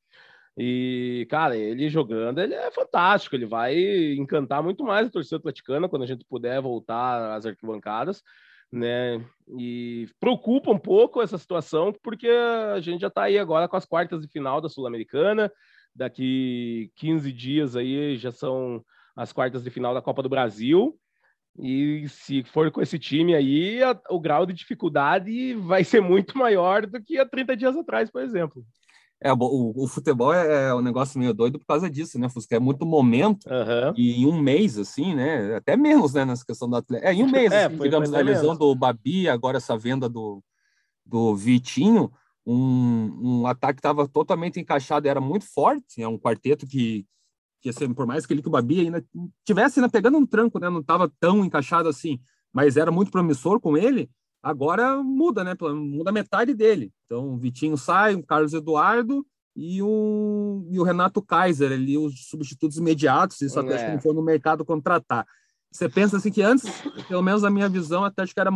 E, 0.59 1.26
cara, 1.30 1.57
ele 1.57 1.88
jogando, 1.88 2.40
ele 2.40 2.54
é 2.54 2.71
fantástico, 2.71 3.35
ele 3.35 3.47
vai 3.47 3.75
encantar 4.14 4.62
muito 4.62 4.85
mais 4.85 5.07
a 5.07 5.11
torcida 5.11 5.37
atleticana 5.37 5.88
quando 5.88 6.02
a 6.02 6.07
gente 6.07 6.25
puder 6.25 6.61
voltar 6.61 7.35
às 7.35 7.47
arquibancadas 7.47 8.23
né? 8.73 9.25
E 9.59 10.09
preocupa 10.21 10.71
um 10.71 10.78
pouco 10.78 11.21
essa 11.21 11.37
situação, 11.37 11.92
porque 12.02 12.28
a 12.28 12.80
gente 12.80 13.00
já 13.00 13.09
está 13.09 13.25
aí 13.25 13.38
agora 13.38 13.69
com 13.69 13.76
as 13.76 13.85
quartas 13.85 14.21
de 14.21 14.28
final 14.28 14.61
da 14.61 14.69
Sul-Americana. 14.69 15.50
Daqui 15.95 16.92
15 16.97 17.33
dias 17.33 17.75
aí 17.75 18.16
já 18.16 18.30
são 18.30 18.85
as 19.16 19.33
quartas 19.33 19.64
de 19.64 19.71
final 19.71 19.92
da 19.92 20.02
Copa 20.02 20.23
do 20.23 20.28
Brasil. 20.28 20.97
E 21.59 22.09
se 22.09 22.45
for 22.45 22.71
com 22.71 22.80
esse 22.80 22.97
time 22.99 23.35
aí, 23.35 23.83
a, 23.83 24.00
o 24.09 24.21
grau 24.21 24.47
de 24.47 24.52
dificuldade 24.54 25.52
vai 25.54 25.83
ser 25.83 26.00
muito 26.00 26.38
maior 26.38 26.87
do 26.87 27.02
que 27.02 27.19
há 27.19 27.26
30 27.26 27.57
dias 27.57 27.76
atrás, 27.76 28.09
por 28.09 28.23
exemplo. 28.23 28.64
É, 29.23 29.33
o, 29.33 29.73
o, 29.77 29.87
futebol 29.87 30.33
é, 30.33 30.69
é 30.69 30.75
um 30.75 30.81
negócio 30.81 31.19
meio 31.19 31.35
doido 31.35 31.59
por 31.59 31.67
causa 31.67 31.91
disso, 31.91 32.19
né, 32.19 32.29
Fusca? 32.31 32.57
É 32.57 32.59
muito 32.59 32.87
momento 32.87 33.45
uhum. 33.47 33.93
e 33.95 34.23
em 34.23 34.27
um 34.27 34.41
mês, 34.41 34.79
assim, 34.79 35.15
né? 35.15 35.57
Até 35.57 35.77
menos, 35.77 36.15
né, 36.15 36.25
nessa 36.25 36.45
questão 36.45 36.69
do 36.69 36.77
atleta. 36.77 37.07
É, 37.07 37.12
em 37.12 37.23
um 37.23 37.29
mês, 37.31 37.53
é, 37.53 37.67
assim, 37.67 37.77
foi, 37.77 37.89
digamos, 37.89 38.15
a 38.15 38.21
lesão 38.21 38.57
do 38.57 38.75
Babi, 38.75 39.29
agora 39.29 39.59
essa 39.59 39.77
venda 39.77 40.09
do, 40.09 40.43
do 41.05 41.37
Vitinho, 41.37 42.11
um, 42.47 43.43
um 43.43 43.47
ataque 43.47 43.79
estava 43.79 44.09
totalmente 44.09 44.59
encaixado, 44.59 45.07
era 45.07 45.21
muito 45.21 45.45
forte, 45.45 46.03
é 46.03 46.09
um 46.09 46.19
quarteto 46.19 46.67
que, 46.67 47.05
que 47.61 47.69
assim, 47.69 47.93
por 47.93 48.07
mais 48.07 48.25
que 48.25 48.33
ele 48.33 48.41
que 48.41 48.49
o 48.49 48.53
Babi 48.53 48.81
ainda 48.81 49.05
tivesse 49.45 49.81
ainda 49.81 49.91
pegando 49.91 50.17
um 50.17 50.25
tranco, 50.25 50.59
né? 50.59 50.71
Não 50.71 50.81
estava 50.81 51.12
tão 51.21 51.45
encaixado 51.45 51.91
assim, 51.91 52.19
mas 52.50 52.79
era 52.79 52.91
muito 52.91 53.11
promissor 53.11 53.61
com 53.61 53.77
ele 53.77 54.09
Agora 54.42 55.02
muda, 55.02 55.44
né? 55.44 55.54
Muda 55.61 56.12
metade 56.12 56.54
dele. 56.54 56.92
Então, 57.04 57.35
o 57.35 57.37
Vitinho 57.37 57.76
sai, 57.76 58.14
o 58.14 58.23
Carlos 58.23 58.54
Eduardo 58.54 59.26
e 59.54 59.82
o, 59.82 60.66
e 60.70 60.78
o 60.78 60.82
Renato 60.82 61.20
Kaiser 61.20 61.73
ali, 61.73 61.99
os 61.99 62.28
substitutos 62.28 62.78
imediatos. 62.78 63.40
Isso 63.40 63.61
até 63.61 63.75
é. 63.75 63.85
que 63.85 63.92
não 63.92 64.00
foi 64.00 64.14
no 64.14 64.23
mercado 64.23 64.64
contratar. 64.64 65.26
Você 65.70 65.88
pensa 65.88 66.16
assim 66.16 66.30
que 66.30 66.42
antes, 66.42 66.64
pelo 67.06 67.23
menos 67.23 67.42
na 67.42 67.50
minha 67.50 67.68
visão, 67.68 68.04
até 68.04 68.23
acho 68.23 68.35
que 68.35 68.40
era, 68.40 68.50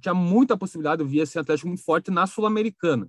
tinha 0.00 0.14
muita 0.14 0.56
possibilidade, 0.56 1.02
eu 1.02 1.08
via 1.08 1.22
esse 1.22 1.38
Atlético 1.38 1.68
muito 1.68 1.84
forte 1.84 2.10
na 2.10 2.26
Sul-Americana. 2.26 3.08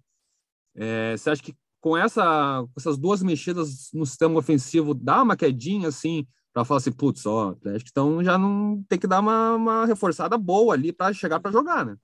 É, 0.75 1.15
você 1.17 1.29
acha 1.29 1.41
que 1.41 1.55
com 1.81 1.97
essa, 1.97 2.65
essas 2.77 2.97
duas 2.97 3.23
mexidas 3.23 3.89
no 3.93 4.05
sistema 4.05 4.37
ofensivo 4.37 4.93
dá 4.93 5.21
uma 5.21 5.35
quedinha 5.35 5.89
assim 5.89 6.25
para 6.53 6.63
falar 6.63 6.77
assim, 6.77 6.91
putz, 6.91 7.25
ó, 7.25 7.49
Atlético 7.49 7.89
então 7.91 8.23
já 8.23 8.37
não 8.37 8.83
tem 8.87 8.99
que 8.99 9.07
dar 9.07 9.19
uma, 9.19 9.55
uma 9.55 9.85
reforçada 9.85 10.37
boa 10.37 10.73
ali 10.75 10.93
para 10.93 11.13
chegar 11.13 11.39
para 11.39 11.51
jogar, 11.51 11.85
né? 11.85 11.97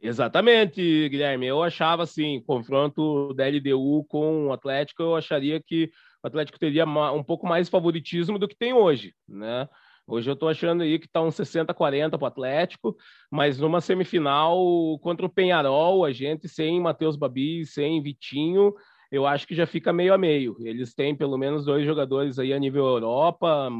Exatamente, 0.00 1.08
Guilherme. 1.08 1.46
Eu 1.46 1.62
achava 1.62 2.02
assim, 2.02 2.42
confronto 2.44 3.32
da 3.34 3.46
LDU 3.46 4.04
com 4.08 4.48
o 4.48 4.52
Atlético, 4.52 5.02
eu 5.02 5.16
acharia 5.16 5.62
que 5.64 5.90
o 6.22 6.26
Atlético 6.26 6.58
teria 6.58 6.84
um 6.84 7.22
pouco 7.22 7.46
mais 7.46 7.68
favoritismo 7.68 8.38
do 8.38 8.48
que 8.48 8.56
tem 8.56 8.72
hoje, 8.72 9.14
né? 9.28 9.68
Hoje 10.04 10.28
eu 10.28 10.34
estou 10.34 10.48
achando 10.48 10.82
aí 10.82 10.98
que 10.98 11.06
está 11.06 11.22
uns 11.22 11.36
60-40 11.36 12.18
para 12.18 12.28
Atlético, 12.28 12.96
mas 13.30 13.58
numa 13.58 13.80
semifinal 13.80 14.58
contra 15.00 15.24
o 15.24 15.28
Penharol, 15.28 16.04
a 16.04 16.12
gente 16.12 16.48
sem 16.48 16.80
Matheus 16.80 17.16
Babi, 17.16 17.64
sem 17.64 18.02
Vitinho, 18.02 18.74
eu 19.12 19.26
acho 19.26 19.46
que 19.46 19.54
já 19.54 19.66
fica 19.66 19.92
meio 19.92 20.14
a 20.14 20.18
meio. 20.18 20.56
Eles 20.60 20.94
têm 20.94 21.14
pelo 21.14 21.36
menos 21.36 21.66
dois 21.66 21.84
jogadores 21.84 22.38
aí 22.38 22.50
a 22.54 22.58
nível 22.58 22.86
Europa, 22.86 23.70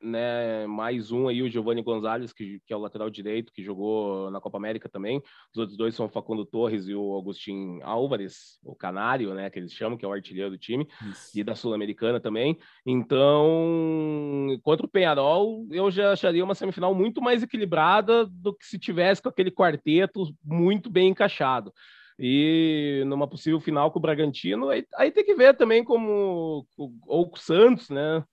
né? 0.00 0.68
Mais 0.68 1.10
um 1.10 1.26
aí, 1.26 1.42
o 1.42 1.50
Giovanni 1.50 1.82
Gonzalez, 1.82 2.32
que, 2.32 2.60
que 2.64 2.72
é 2.72 2.76
o 2.76 2.78
lateral 2.78 3.10
direito, 3.10 3.52
que 3.52 3.60
jogou 3.60 4.30
na 4.30 4.40
Copa 4.40 4.56
América 4.56 4.88
também. 4.88 5.20
Os 5.52 5.58
outros 5.58 5.76
dois 5.76 5.96
são 5.96 6.06
o 6.06 6.08
Facundo 6.08 6.46
Torres 6.46 6.86
e 6.86 6.94
o 6.94 7.18
Agustin 7.18 7.80
Álvares, 7.82 8.60
o 8.62 8.72
Canário, 8.72 9.34
né? 9.34 9.50
Que 9.50 9.58
eles 9.58 9.72
chamam, 9.72 9.98
que 9.98 10.04
é 10.04 10.08
o 10.08 10.12
artilheiro 10.12 10.52
do 10.52 10.58
time, 10.58 10.86
Isso. 11.10 11.36
e 11.36 11.42
da 11.42 11.56
Sul-Americana 11.56 12.20
também. 12.20 12.56
Então, 12.86 14.56
contra 14.62 14.86
o 14.86 14.88
Penharol, 14.88 15.66
eu 15.72 15.90
já 15.90 16.12
acharia 16.12 16.44
uma 16.44 16.54
semifinal 16.54 16.94
muito 16.94 17.20
mais 17.20 17.42
equilibrada 17.42 18.24
do 18.26 18.54
que 18.54 18.64
se 18.64 18.78
tivesse 18.78 19.20
com 19.20 19.28
aquele 19.28 19.50
quarteto 19.50 20.22
muito 20.44 20.88
bem 20.88 21.08
encaixado 21.08 21.72
e 22.18 23.04
numa 23.06 23.28
possível 23.28 23.60
final 23.60 23.92
com 23.92 23.98
o 23.98 24.02
Bragantino, 24.02 24.68
aí, 24.68 24.84
aí 24.96 25.10
tem 25.10 25.24
que 25.24 25.34
ver 25.34 25.56
também 25.56 25.84
como 25.84 26.66
ou 27.06 27.30
com 27.30 27.36
o 27.36 27.40
Santos, 27.40 27.88
né? 27.90 28.24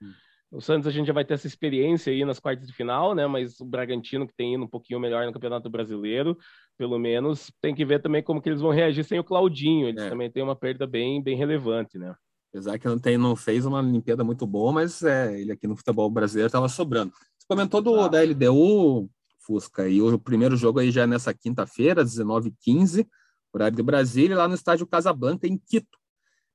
O 0.52 0.60
Santos 0.60 0.88
a 0.88 0.92
gente 0.92 1.08
já 1.08 1.14
vai 1.14 1.26
ter 1.26 1.34
essa 1.36 1.46
experiência 1.46 2.12
aí 2.12 2.24
nas 2.26 2.40
quartas 2.40 2.66
de 2.66 2.74
final, 2.74 3.14
né? 3.14 3.28
Mas 3.28 3.60
o 3.60 3.66
Bragantino 3.66 4.28
que 4.28 4.34
tem 4.36 4.56
ido 4.56 4.64
um 4.64 4.68
pouquinho 4.68 5.00
melhor 5.00 5.26
no 5.26 5.34
Campeonato 5.34 5.70
Brasileiro, 5.70 6.38
pelo 6.78 6.98
menos, 6.98 7.52
tem 7.62 7.76
que 7.76 7.86
ver 7.86 8.02
também 8.02 8.24
como 8.24 8.42
que 8.42 8.50
eles 8.50 8.62
vão 8.62 8.72
reagir 8.72 9.04
sem 9.04 9.20
o 9.20 9.24
Claudinho. 9.24 9.88
Eles 9.88 10.02
é. 10.02 10.10
também 10.10 10.32
têm 10.32 10.42
uma 10.42 10.56
perda 10.56 10.88
bem, 10.88 11.22
bem 11.22 11.36
relevante, 11.38 11.98
né? 11.98 12.16
Apesar 12.50 12.80
que 12.80 12.88
não, 12.88 12.98
tem, 12.98 13.18
não 13.18 13.36
fez 13.36 13.66
uma 13.66 13.80
Olimpíada 13.80 14.24
muito 14.24 14.48
boa, 14.48 14.72
mas 14.72 15.04
é, 15.04 15.40
ele 15.40 15.52
aqui 15.52 15.68
no 15.68 15.76
futebol 15.76 16.10
brasileiro 16.10 16.48
estava 16.48 16.70
sobrando. 16.70 17.12
Você 17.38 17.46
comentou 17.48 17.82
do, 17.82 18.00
ah. 18.00 18.08
da 18.08 18.24
LDU, 18.24 19.10
Fusca, 19.46 19.90
e 19.90 20.02
o 20.02 20.18
primeiro 20.18 20.56
jogo 20.56 20.80
aí 20.80 20.90
já 20.90 21.04
é 21.04 21.08
nessa 21.08 21.34
quinta-feira, 21.34 22.04
19h15 22.04 23.06
horário 23.56 23.76
de 23.76 23.84
Brasília, 23.84 24.38
lá 24.38 24.48
no 24.48 24.56
estádio 24.56 24.88
Casablanca, 24.88 25.48
em 25.48 25.58
Quito. 25.58 25.98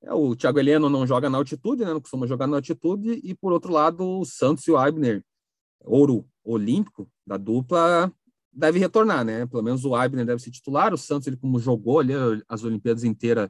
É, 0.02 0.12
o 0.12 0.35
Thiago 0.35 0.59
Heleno 0.59 0.88
não 0.88 1.07
joga 1.07 1.28
na 1.28 1.38
altitude, 1.38 1.85
né, 1.85 1.92
não 1.92 2.00
costuma 2.00 2.26
jogar 2.26 2.47
na 2.47 2.57
altitude, 2.57 3.21
e 3.23 3.35
por 3.35 3.52
outro 3.52 3.73
lado, 3.73 4.02
o 4.02 4.25
Santos 4.25 4.66
e 4.66 4.71
o 4.71 4.76
Abner, 4.76 5.23
ouro 5.80 6.26
olímpico 6.45 7.11
da 7.26 7.37
dupla, 7.37 8.12
deve 8.52 8.78
retornar, 8.78 9.25
né? 9.25 9.47
Pelo 9.47 9.62
menos 9.62 9.85
o 9.85 9.95
Abner 9.95 10.25
deve 10.26 10.42
ser 10.42 10.50
titular, 10.50 10.92
o 10.92 10.99
Santos, 10.99 11.26
ele 11.26 11.37
como 11.37 11.59
jogou 11.59 12.00
ali 12.00 12.12
as 12.49 12.64
Olimpíadas 12.64 13.04
inteiras, 13.04 13.49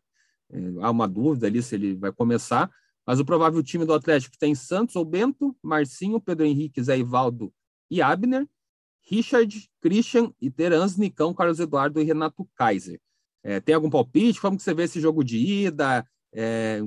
é, 0.51 0.59
há 0.81 0.91
uma 0.91 1.07
dúvida 1.07 1.47
ali 1.47 1.63
se 1.63 1.75
ele 1.75 1.95
vai 1.97 2.13
começar, 2.13 2.71
mas 3.07 3.19
o 3.19 3.25
provável 3.25 3.63
time 3.63 3.85
do 3.85 3.95
Atlético 3.95 4.37
tem 4.39 4.55
Santos 4.55 4.97
ou 4.97 5.05
Bento, 5.05 5.57
Marcinho, 5.63 6.21
Pedro 6.21 6.45
Henrique, 6.45 6.83
Zé 6.83 6.99
Ivaldo 6.99 7.53
e 7.91 8.03
Abner, 8.03 8.47
Richard, 9.03 9.69
Christian 9.81 10.33
e 10.41 10.51
Terans, 10.51 10.97
Nicão, 10.97 11.35
Carlos 11.35 11.59
Eduardo 11.59 12.01
e 12.01 12.05
Renato 12.05 12.49
Kaiser. 12.55 13.01
É, 13.43 13.61
tem 13.61 13.75
algum 13.75 13.91
palpite? 13.91 14.41
Como 14.41 14.57
que 14.57 14.63
você 14.63 14.75
vê 14.75 14.85
esse 14.85 15.01
jogo 15.01 15.25
de 15.25 15.39
ida? 15.39 16.07
É, 16.33 16.81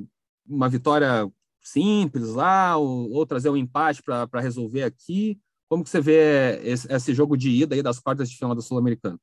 uma 0.46 0.70
vitória 0.70 1.30
simples 1.62 2.30
lá, 2.30 2.78
ou, 2.78 3.12
ou 3.12 3.26
trazer 3.26 3.50
um 3.50 3.58
empate 3.58 4.04
para 4.04 4.42
resolver 4.42 4.84
aqui? 4.84 5.40
Como 5.70 5.84
que 5.84 5.90
você 5.90 6.02
vê 6.02 6.60
esse, 6.64 6.92
esse, 6.92 7.14
jogo 7.14 7.36
de 7.36 7.50
ida 7.50 7.82
das 7.82 8.00
quartas 8.00 8.30
de 8.30 8.38
final 8.38 8.54
da 8.54 8.62
Sul-Americana? 8.62 9.18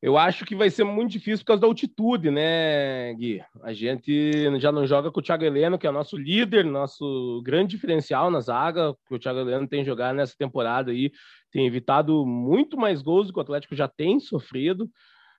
Eu 0.00 0.16
acho 0.16 0.44
que 0.44 0.54
vai 0.54 0.70
ser 0.70 0.84
muito 0.84 1.10
difícil 1.10 1.38
por 1.38 1.48
causa 1.48 1.60
da 1.60 1.66
altitude, 1.66 2.30
né, 2.30 3.12
Gui? 3.14 3.42
A 3.62 3.72
gente 3.72 4.58
já 4.60 4.70
não 4.70 4.86
joga 4.86 5.10
com 5.10 5.18
o 5.18 5.22
Thiago 5.22 5.44
Heleno, 5.44 5.76
que 5.76 5.88
é 5.88 5.90
nosso 5.90 6.16
líder, 6.16 6.64
nosso 6.64 7.42
grande 7.44 7.72
diferencial 7.72 8.30
na 8.30 8.40
zaga, 8.40 8.94
que 9.08 9.14
o 9.14 9.18
Thiago 9.18 9.40
Heleno 9.40 9.66
tem 9.66 9.84
jogado 9.84 10.14
nessa 10.14 10.34
temporada 10.38 10.92
aí, 10.92 11.10
tem 11.50 11.66
evitado 11.66 12.24
muito 12.24 12.76
mais 12.76 13.02
gols 13.02 13.26
do 13.26 13.32
que 13.32 13.40
o 13.40 13.42
Atlético 13.42 13.74
já 13.74 13.88
tem 13.88 14.20
sofrido. 14.20 14.88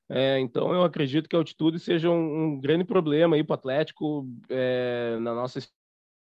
É, 0.10 0.39
então, 0.39 0.74
eu 0.74 0.84
acredito 0.84 1.30
que 1.30 1.36
a 1.36 1.39
altitude 1.39 1.80
seja 1.80 2.10
um, 2.10 2.44
um 2.44 2.60
grande 2.60 2.84
problema 2.84 3.36
aí 3.36 3.44
para 3.44 3.54
o 3.54 3.58
Atlético 3.58 4.28
é, 4.50 5.18
na 5.22 5.36
nossa 5.36 5.60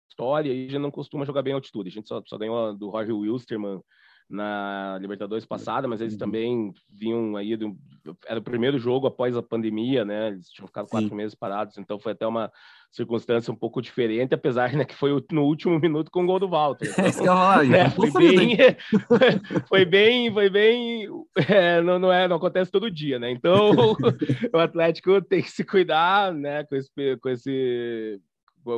história. 0.09 0.51
A 0.51 0.55
gente 0.55 0.77
não 0.77 0.89
costuma 0.89 1.25
jogar 1.25 1.41
bem 1.41 1.51
a 1.53 1.57
altitude. 1.57 1.89
A 1.89 1.91
gente 1.91 2.07
só, 2.07 2.21
só 2.25 2.37
ganhou 2.37 2.73
do 2.73 2.91
Jorge 2.91 3.11
Wilstermann 3.11 3.81
na 4.29 4.97
Libertadores 4.99 5.45
passada, 5.45 5.87
mas 5.87 6.01
eles 6.01 6.13
uhum. 6.13 6.19
também 6.19 6.73
vinham 6.89 7.35
aí, 7.35 7.55
do, 7.55 7.77
era 8.25 8.39
o 8.39 8.43
primeiro 8.43 8.77
jogo 8.79 9.07
após 9.07 9.35
a 9.37 9.43
pandemia, 9.43 10.03
né? 10.03 10.29
Eles 10.29 10.49
tinham 10.49 10.67
ficado 10.67 10.87
quatro 10.87 11.09
Sim. 11.09 11.15
meses 11.15 11.35
parados, 11.35 11.77
então 11.77 11.99
foi 11.99 12.11
até 12.13 12.25
uma 12.25 12.51
circunstância 12.91 13.51
um 13.51 13.55
pouco 13.55 13.81
diferente, 13.81 14.35
apesar 14.35 14.71
né, 14.73 14.85
que 14.85 14.93
foi 14.93 15.11
no 15.31 15.43
último 15.43 15.79
minuto 15.79 16.11
com 16.11 16.23
o 16.23 16.27
gol 16.27 16.39
do 16.39 16.47
Walter. 16.47 16.87
Então, 17.23 17.63
né, 17.63 17.89
foi, 17.89 18.11
bem, 18.11 18.57
foi 19.67 19.85
bem, 19.85 20.31
foi 20.31 20.49
bem, 20.49 21.07
é, 21.49 21.81
não, 21.81 21.97
não, 21.97 22.11
é, 22.11 22.27
não 22.27 22.35
acontece 22.35 22.71
todo 22.71 22.91
dia, 22.91 23.17
né? 23.17 23.31
Então 23.31 23.71
o 24.53 24.57
Atlético 24.57 25.21
tem 25.21 25.41
que 25.41 25.49
se 25.49 25.63
cuidar, 25.63 26.33
né, 26.33 26.63
com 26.65 26.75
esse, 26.75 27.17
com 27.21 27.29
esse 27.29 28.19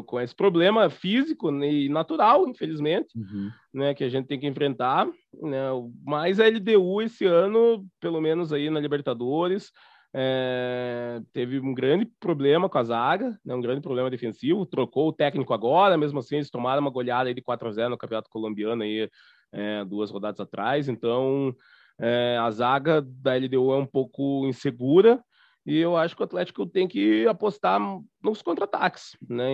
com 0.06 0.20
esse 0.20 0.36
problema 0.36 0.90
físico 0.90 1.52
e 1.64 1.90
natural, 1.90 2.48
infelizmente, 2.48 3.18
uhum. 3.18 3.50
né, 3.74 3.94
que 3.94 4.04
a 4.04 4.10
gente 4.10 4.28
tem 4.28 4.40
que 4.40 4.48
enfrentar, 4.48 5.08
né, 5.42 5.70
mas 6.04 6.40
a 6.40 6.48
LDU 6.48 7.02
esse 7.02 7.26
ano, 7.26 7.86
pelo 8.00 8.20
menos 8.20 8.52
aí 8.52 8.70
na 8.70 8.80
Libertadores, 8.80 9.72
é, 10.14 11.22
teve 11.34 11.60
um 11.60 11.74
grande 11.74 12.06
problema 12.20 12.70
com 12.70 12.78
a 12.78 12.84
zaga, 12.84 13.38
né, 13.46 13.54
um 13.54 13.62
grande 13.62 13.82
problema 13.82 14.10
defensivo, 14.10 14.66
trocou 14.66 15.10
o 15.10 15.14
técnico 15.14 15.54
agora, 15.54 15.98
mesmo 15.98 16.20
assim 16.20 16.36
eles 16.36 16.50
tomaram 16.50 16.82
uma 16.82 16.92
goleada 16.92 17.30
aí 17.30 17.34
de 17.34 17.42
4 17.42 17.68
a 17.68 17.72
0 17.72 17.90
no 17.90 17.98
Campeonato 17.98 18.30
Colombiano 18.30 18.84
aí, 18.84 19.10
é, 19.52 19.86
duas 19.86 20.10
rodadas 20.10 20.40
atrás, 20.40 20.88
então 20.88 21.54
é, 22.00 22.38
a 22.40 22.50
zaga 22.50 23.02
da 23.02 23.36
LDU 23.36 23.74
é 23.74 23.78
um 23.78 23.86
pouco 23.86 24.46
insegura, 24.48 25.22
e 25.66 25.80
eu 25.80 25.98
acho 25.98 26.16
que 26.16 26.22
o 26.22 26.26
Atlético 26.26 26.66
tem 26.66 26.88
que 26.88 27.26
apostar 27.28 27.80
nos 28.22 28.42
contra-ataques, 28.42 29.18
né? 29.28 29.46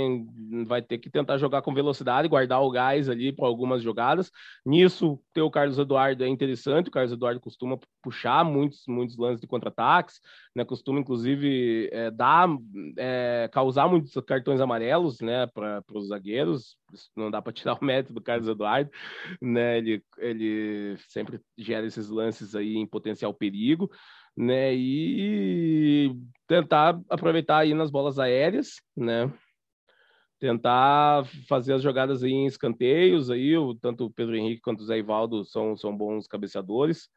Vai 0.65 0.81
ter 0.81 0.97
que 0.97 1.09
tentar 1.09 1.37
jogar 1.37 1.61
com 1.61 1.73
velocidade, 1.73 2.27
guardar 2.27 2.61
o 2.61 2.69
gás 2.69 3.07
ali 3.07 3.31
para 3.31 3.45
algumas 3.45 3.81
jogadas. 3.81 4.29
Nisso, 4.65 5.21
ter 5.33 5.41
o 5.41 5.49
Carlos 5.49 5.79
Eduardo 5.79 6.23
é 6.23 6.27
interessante. 6.27 6.89
O 6.89 6.91
Carlos 6.91 7.13
Eduardo 7.13 7.39
costuma 7.39 7.79
puxar 8.01 8.43
muitos, 8.43 8.83
muitos 8.87 9.17
lances 9.17 9.39
de 9.39 9.47
contra-ataques, 9.47 10.19
né? 10.53 10.65
Costuma, 10.65 10.99
inclusive, 10.99 11.89
é, 11.93 12.11
dar, 12.11 12.49
é, 12.97 13.49
causar 13.51 13.87
muitos 13.87 14.13
cartões 14.25 14.59
amarelos, 14.59 15.21
né? 15.21 15.47
Para 15.47 15.81
os 15.93 16.09
zagueiros. 16.09 16.77
não 17.15 17.31
dá 17.31 17.41
para 17.41 17.53
tirar 17.53 17.77
o 17.81 17.85
mérito 17.85 18.11
do 18.11 18.21
Carlos 18.21 18.49
Eduardo, 18.49 18.91
né? 19.41 19.77
Ele, 19.77 20.03
ele 20.17 20.97
sempre 21.07 21.39
gera 21.57 21.85
esses 21.85 22.09
lances 22.09 22.53
aí 22.53 22.75
em 22.75 22.85
potencial 22.85 23.33
perigo 23.33 23.89
né? 24.35 24.73
E 24.73 26.15
tentar 26.47 26.99
aproveitar 27.09 27.59
aí 27.59 27.73
nas 27.73 27.91
bolas 27.91 28.19
aéreas, 28.19 28.75
né? 28.95 29.31
Tentar 30.39 31.25
fazer 31.47 31.73
as 31.73 31.81
jogadas 31.81 32.23
aí 32.23 32.31
em 32.31 32.47
escanteios 32.47 33.29
aí, 33.29 33.55
o, 33.57 33.75
tanto 33.75 34.05
o 34.05 34.11
Pedro 34.11 34.35
Henrique 34.35 34.61
quanto 34.61 34.81
o 34.81 34.85
Zé 34.85 34.97
Ivaldo 34.97 35.45
são, 35.45 35.77
são 35.77 35.95
bons 35.95 36.27
cabeceadores, 36.27 37.09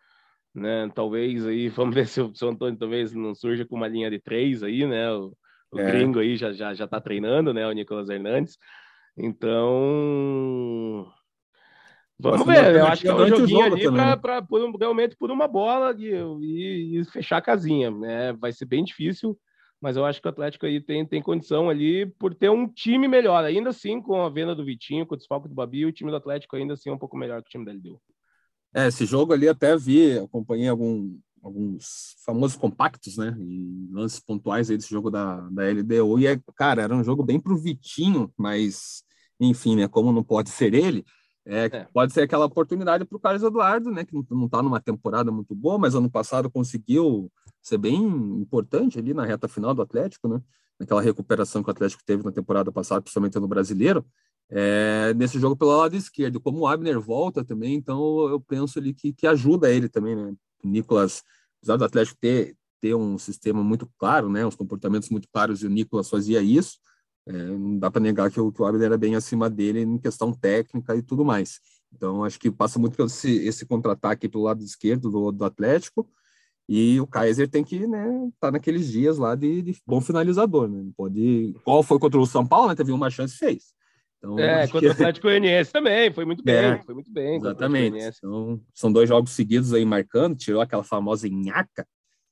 né? 0.54 0.90
Talvez 0.94 1.46
aí, 1.46 1.68
vamos 1.70 1.94
ver 1.94 2.06
se 2.06 2.20
o, 2.20 2.34
se 2.34 2.44
o 2.44 2.48
Antônio 2.48 2.78
talvez 2.78 3.14
não 3.14 3.34
surja 3.34 3.64
com 3.64 3.76
uma 3.76 3.88
linha 3.88 4.10
de 4.10 4.18
três 4.20 4.62
aí, 4.62 4.86
né? 4.86 5.10
O, 5.12 5.32
o 5.72 5.80
é. 5.80 5.90
gringo 5.90 6.20
aí 6.20 6.36
já, 6.36 6.52
já, 6.52 6.74
já 6.74 6.86
tá 6.86 7.00
treinando, 7.00 7.52
né? 7.52 7.66
O 7.66 7.72
Nicolas 7.72 8.08
Hernandes. 8.08 8.56
Então, 9.16 11.10
Vamos 12.18 12.46
ver, 12.46 12.76
eu 12.76 12.86
acho 12.86 13.02
que 13.02 13.08
é 13.08 13.14
um 13.14 13.28
joguinho 13.28 13.64
ali 13.64 13.90
para 14.20 14.46
realmente 14.78 15.16
por 15.16 15.30
uma 15.30 15.48
bola 15.48 15.94
e, 15.98 16.12
e, 16.40 17.00
e, 17.00 17.04
fechar 17.06 17.38
a 17.38 17.42
casinha. 17.42 17.90
Né? 17.90 18.32
Vai 18.34 18.52
ser 18.52 18.66
bem 18.66 18.84
difícil, 18.84 19.36
mas 19.80 19.96
eu 19.96 20.04
acho 20.04 20.20
que 20.20 20.28
o 20.28 20.30
Atlético 20.30 20.64
aí 20.64 20.80
tem, 20.80 21.04
tem 21.04 21.20
condição 21.20 21.68
ali 21.68 22.06
por 22.06 22.34
ter 22.34 22.50
um 22.50 22.68
time 22.68 23.08
melhor. 23.08 23.44
Ainda 23.44 23.70
assim, 23.70 24.00
com 24.00 24.22
a 24.22 24.28
venda 24.28 24.54
do 24.54 24.64
Vitinho, 24.64 25.06
com 25.06 25.14
o 25.14 25.18
desfalque 25.18 25.48
do 25.48 25.54
Babi, 25.54 25.84
o 25.84 25.92
time 25.92 26.10
do 26.10 26.16
Atlético 26.16 26.56
ainda 26.56 26.74
assim 26.74 26.88
é 26.88 26.92
um 26.92 26.98
pouco 26.98 27.16
melhor 27.16 27.42
que 27.42 27.48
o 27.48 27.50
time 27.50 27.64
da 27.64 27.72
LDU. 27.72 28.00
É, 28.72 28.88
esse 28.88 29.04
jogo 29.04 29.32
ali 29.32 29.48
até 29.48 29.76
vi, 29.76 30.18
acompanhei 30.18 30.68
algum, 30.68 31.16
alguns 31.42 32.16
famosos 32.24 32.56
compactos, 32.56 33.16
né? 33.16 33.36
E 33.38 33.88
lances 33.92 34.20
pontuais 34.20 34.70
aí 34.70 34.76
desse 34.76 34.90
jogo 34.90 35.10
da, 35.10 35.40
da 35.50 35.64
LDU. 35.64 36.18
E, 36.18 36.26
é, 36.28 36.40
cara, 36.56 36.82
era 36.82 36.94
um 36.94 37.04
jogo 37.04 37.22
bem 37.24 37.40
pro 37.40 37.56
Vitinho, 37.56 38.32
mas, 38.36 39.04
enfim, 39.38 39.76
né? 39.76 39.86
Como 39.86 40.12
não 40.12 40.24
pode 40.24 40.50
ser 40.50 40.74
ele, 40.74 41.04
é, 41.46 41.66
é. 41.66 41.88
Pode 41.92 42.12
ser 42.12 42.22
aquela 42.22 42.46
oportunidade 42.46 43.04
para 43.04 43.16
o 43.16 43.20
Carlos 43.20 43.42
Eduardo, 43.42 43.90
né, 43.90 44.04
que 44.04 44.14
não 44.30 44.46
está 44.46 44.62
numa 44.62 44.80
temporada 44.80 45.30
muito 45.30 45.54
boa, 45.54 45.78
mas 45.78 45.94
ano 45.94 46.10
passado 46.10 46.50
conseguiu 46.50 47.30
ser 47.60 47.78
bem 47.78 48.02
importante 48.02 48.98
ali 48.98 49.12
na 49.12 49.24
reta 49.24 49.46
final 49.46 49.74
do 49.74 49.82
Atlético, 49.82 50.26
né, 50.26 50.40
naquela 50.80 51.02
recuperação 51.02 51.62
que 51.62 51.68
o 51.68 51.72
Atlético 51.72 52.02
teve 52.04 52.22
na 52.22 52.32
temporada 52.32 52.72
passada, 52.72 53.02
principalmente 53.02 53.38
no 53.38 53.46
Brasileiro, 53.46 54.04
é, 54.50 55.12
nesse 55.14 55.38
jogo 55.38 55.56
pelo 55.56 55.76
lado 55.76 55.96
esquerdo. 55.96 56.40
Como 56.40 56.60
o 56.60 56.66
Abner 56.66 57.00
volta 57.00 57.44
também, 57.44 57.74
então 57.74 58.28
eu 58.28 58.40
penso 58.40 58.78
ali 58.78 58.94
que, 58.94 59.12
que 59.12 59.26
ajuda 59.26 59.70
ele 59.70 59.88
também, 59.88 60.16
né. 60.16 60.34
O 60.62 60.68
Nicolas, 60.68 61.22
apesar 61.58 61.76
do 61.76 61.84
Atlético 61.84 62.18
ter, 62.18 62.56
ter 62.80 62.94
um 62.94 63.18
sistema 63.18 63.62
muito 63.62 63.86
claro, 63.98 64.30
né, 64.30 64.46
uns 64.46 64.56
comportamentos 64.56 65.10
muito 65.10 65.28
claros, 65.30 65.62
e 65.62 65.66
o 65.66 65.70
Nicolas 65.70 66.08
fazia 66.08 66.40
isso, 66.40 66.78
é, 67.26 67.32
não 67.32 67.78
dá 67.78 67.90
para 67.90 68.02
negar 68.02 68.30
que 68.30 68.40
o, 68.40 68.52
que 68.52 68.60
o 68.60 68.64
Abner 68.64 68.86
era 68.86 68.98
bem 68.98 69.14
acima 69.14 69.48
dele 69.48 69.80
em 69.80 69.98
questão 69.98 70.32
técnica 70.32 70.94
e 70.94 71.02
tudo 71.02 71.24
mais. 71.24 71.60
Então, 71.92 72.24
acho 72.24 72.38
que 72.38 72.50
passa 72.50 72.78
muito 72.78 72.96
pelo 72.96 73.06
esse, 73.06 73.46
esse 73.46 73.64
contra-ataque 73.64 74.28
pelo 74.28 74.44
lado 74.44 74.62
esquerdo 74.62 75.10
do, 75.10 75.32
do 75.32 75.44
Atlético. 75.44 76.08
E 76.68 76.98
o 76.98 77.06
Kaiser 77.06 77.48
tem 77.48 77.62
que 77.62 77.86
né, 77.86 78.30
tá 78.40 78.50
naqueles 78.50 78.90
dias 78.90 79.18
lá 79.18 79.34
de, 79.34 79.62
de 79.62 79.76
bom 79.86 80.00
finalizador. 80.00 80.68
Né? 80.68 80.90
Pode. 80.96 81.54
Qual 81.62 81.82
foi 81.82 81.98
contra 81.98 82.18
o 82.18 82.26
São 82.26 82.46
Paulo, 82.46 82.68
né? 82.68 82.74
Teve 82.74 82.92
uma 82.92 83.10
chance 83.10 83.34
e 83.34 83.38
fez. 83.38 83.74
Então, 84.18 84.38
é, 84.38 84.66
contra 84.66 84.80
que... 84.80 84.86
o 84.86 84.92
Atlético 84.92 85.26
Goianiense 85.26 85.70
também, 85.70 86.10
foi 86.10 86.24
muito 86.24 86.42
bem, 86.42 86.54
é, 86.56 86.82
foi 86.82 86.94
muito 86.94 87.12
bem. 87.12 87.36
Exatamente. 87.36 87.98
Então, 87.98 88.60
são 88.72 88.90
dois 88.90 89.06
jogos 89.06 89.32
seguidos 89.32 89.74
aí 89.74 89.84
marcando, 89.84 90.36
tirou 90.36 90.62
aquela 90.62 90.82
famosa 90.82 91.28
nhaca 91.28 91.86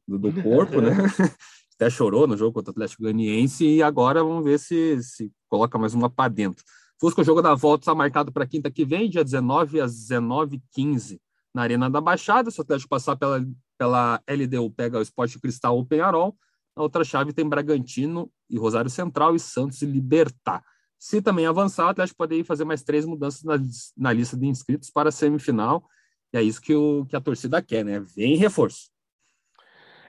do, 0.09 0.19
do 0.19 0.43
corpo, 0.43 0.81
né? 0.81 0.91
até 1.83 1.91
chorou 1.91 2.29
no 2.29 2.37
jogo 2.37 2.53
contra 2.53 2.71
o 2.71 2.73
Atlético 2.73 3.03
Goianiense 3.03 3.67
e 3.67 3.83
agora 3.83 4.23
vamos 4.23 4.45
ver 4.45 4.59
se, 4.59 5.03
se 5.03 5.33
coloca 5.49 5.77
mais 5.77 5.95
uma 5.95 6.09
para 6.09 6.33
dentro. 6.33 6.65
Fusca, 7.01 7.21
o 7.21 7.25
jogo 7.25 7.43
da 7.43 7.55
volta 7.55 7.83
está 7.83 7.95
marcado 7.95 8.31
para 8.31 8.47
quinta 8.47 8.71
que 8.71 8.85
vem, 8.85 9.11
dia 9.11 9.25
19 9.25 9.81
às 9.81 9.93
19h15, 9.93 11.19
na 11.53 11.63
Arena 11.63 11.91
da 11.91 12.01
Baixada. 12.01 12.51
Se 12.51 12.61
o 12.61 12.63
Atlético 12.63 12.89
passar 12.89 13.17
pela, 13.17 13.45
pela 13.77 14.23
LDU, 14.29 14.71
pega 14.71 14.99
o 14.99 15.03
Esporte 15.03 15.41
Cristal 15.41 15.77
ou 15.77 15.85
Penharol. 15.85 16.37
Na 16.77 16.85
outra 16.85 17.03
chave 17.03 17.33
tem 17.33 17.49
Bragantino 17.49 18.31
e 18.49 18.57
Rosário 18.57 18.89
Central 18.89 19.35
e 19.35 19.41
Santos 19.41 19.83
e 19.83 19.87
Libertar. 19.87 20.63
Se 20.97 21.21
também 21.21 21.47
avançar, 21.47 21.87
o 21.87 21.91
Atlético 21.91 22.19
pode 22.19 22.45
fazer 22.45 22.65
mais 22.65 22.85
três 22.85 23.05
mudanças 23.05 23.43
na, 23.43 23.55
na 23.97 24.13
lista 24.13 24.37
de 24.37 24.47
inscritos 24.47 24.89
para 24.89 25.09
a 25.09 25.13
semifinal. 25.13 25.85
E 26.33 26.39
é 26.39 26.43
isso 26.43 26.61
que, 26.61 26.75
o, 26.75 27.05
que 27.07 27.17
a 27.17 27.21
torcida 27.21 27.61
quer, 27.61 27.85
né? 27.85 27.99
Vem 27.99 28.37
reforço. 28.37 28.92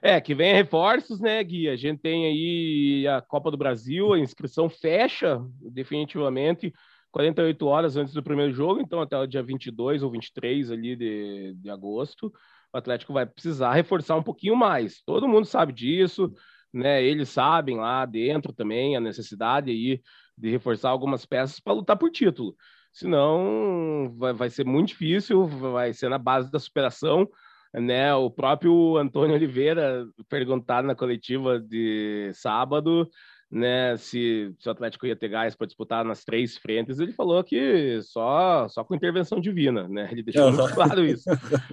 É, 0.06 0.20
que 0.20 0.34
vem 0.34 0.52
reforços, 0.52 1.18
né, 1.18 1.42
Gui? 1.42 1.66
A 1.66 1.76
gente 1.76 1.98
tem 2.02 2.26
aí 2.26 3.08
a 3.08 3.22
Copa 3.22 3.50
do 3.50 3.56
Brasil, 3.56 4.12
a 4.12 4.18
inscrição 4.18 4.68
fecha 4.68 5.40
definitivamente 5.62 6.74
48 7.10 7.66
horas 7.66 7.96
antes 7.96 8.12
do 8.12 8.22
primeiro 8.22 8.52
jogo, 8.52 8.82
então 8.82 9.00
até 9.00 9.16
o 9.16 9.26
dia 9.26 9.42
22 9.42 10.02
ou 10.02 10.10
23 10.10 10.70
ali 10.70 10.94
de, 10.94 11.54
de 11.54 11.70
agosto, 11.70 12.30
o 12.70 12.76
Atlético 12.76 13.14
vai 13.14 13.24
precisar 13.24 13.72
reforçar 13.72 14.14
um 14.16 14.22
pouquinho 14.22 14.54
mais. 14.54 15.00
Todo 15.06 15.26
mundo 15.26 15.46
sabe 15.46 15.72
disso, 15.72 16.30
né? 16.70 17.02
Eles 17.02 17.30
sabem 17.30 17.78
lá 17.78 18.04
dentro 18.04 18.52
também 18.52 18.98
a 18.98 19.00
necessidade 19.00 19.70
aí 19.70 20.02
de 20.36 20.50
reforçar 20.50 20.90
algumas 20.90 21.24
peças 21.24 21.60
para 21.60 21.72
lutar 21.72 21.96
por 21.96 22.10
título. 22.10 22.54
Senão 22.92 24.14
vai, 24.18 24.34
vai 24.34 24.50
ser 24.50 24.66
muito 24.66 24.88
difícil, 24.88 25.46
vai 25.46 25.94
ser 25.94 26.10
na 26.10 26.18
base 26.18 26.52
da 26.52 26.58
superação 26.58 27.26
né? 27.74 28.14
O 28.14 28.30
próprio 28.30 28.96
Antônio 28.96 29.34
Oliveira 29.34 30.06
perguntado 30.28 30.86
na 30.86 30.94
coletiva 30.94 31.58
de 31.58 32.30
sábado, 32.32 33.08
né, 33.50 33.96
se, 33.96 34.52
se 34.58 34.68
o 34.68 34.72
Atlético 34.72 35.06
ia 35.06 35.14
ter 35.14 35.28
gás 35.28 35.54
para 35.54 35.66
disputar 35.66 36.04
nas 36.04 36.24
três 36.24 36.58
frentes, 36.58 36.98
ele 36.98 37.12
falou 37.12 37.42
que 37.44 38.00
só 38.02 38.66
só 38.68 38.82
com 38.82 38.96
intervenção 38.96 39.40
divina, 39.40 39.86
né? 39.86 40.08
Ele 40.10 40.24
deixou 40.24 40.50
muito 40.50 40.74
claro 40.74 41.04
isso, 41.04 41.30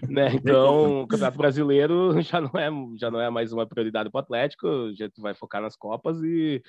né? 0.08 0.32
Então, 0.36 1.02
o 1.02 1.08
Campeonato 1.08 1.38
Brasileiro 1.38 2.22
já 2.22 2.40
não 2.40 2.52
é 2.60 2.70
já 3.00 3.10
não 3.10 3.20
é 3.20 3.30
mais 3.30 3.52
uma 3.52 3.66
prioridade 3.66 4.12
para 4.12 4.20
o 4.20 4.22
Atlético, 4.22 4.68
a 4.68 4.94
gente 4.94 5.20
vai 5.20 5.34
focar 5.34 5.62
nas 5.62 5.76
copas 5.76 6.22
e 6.22 6.62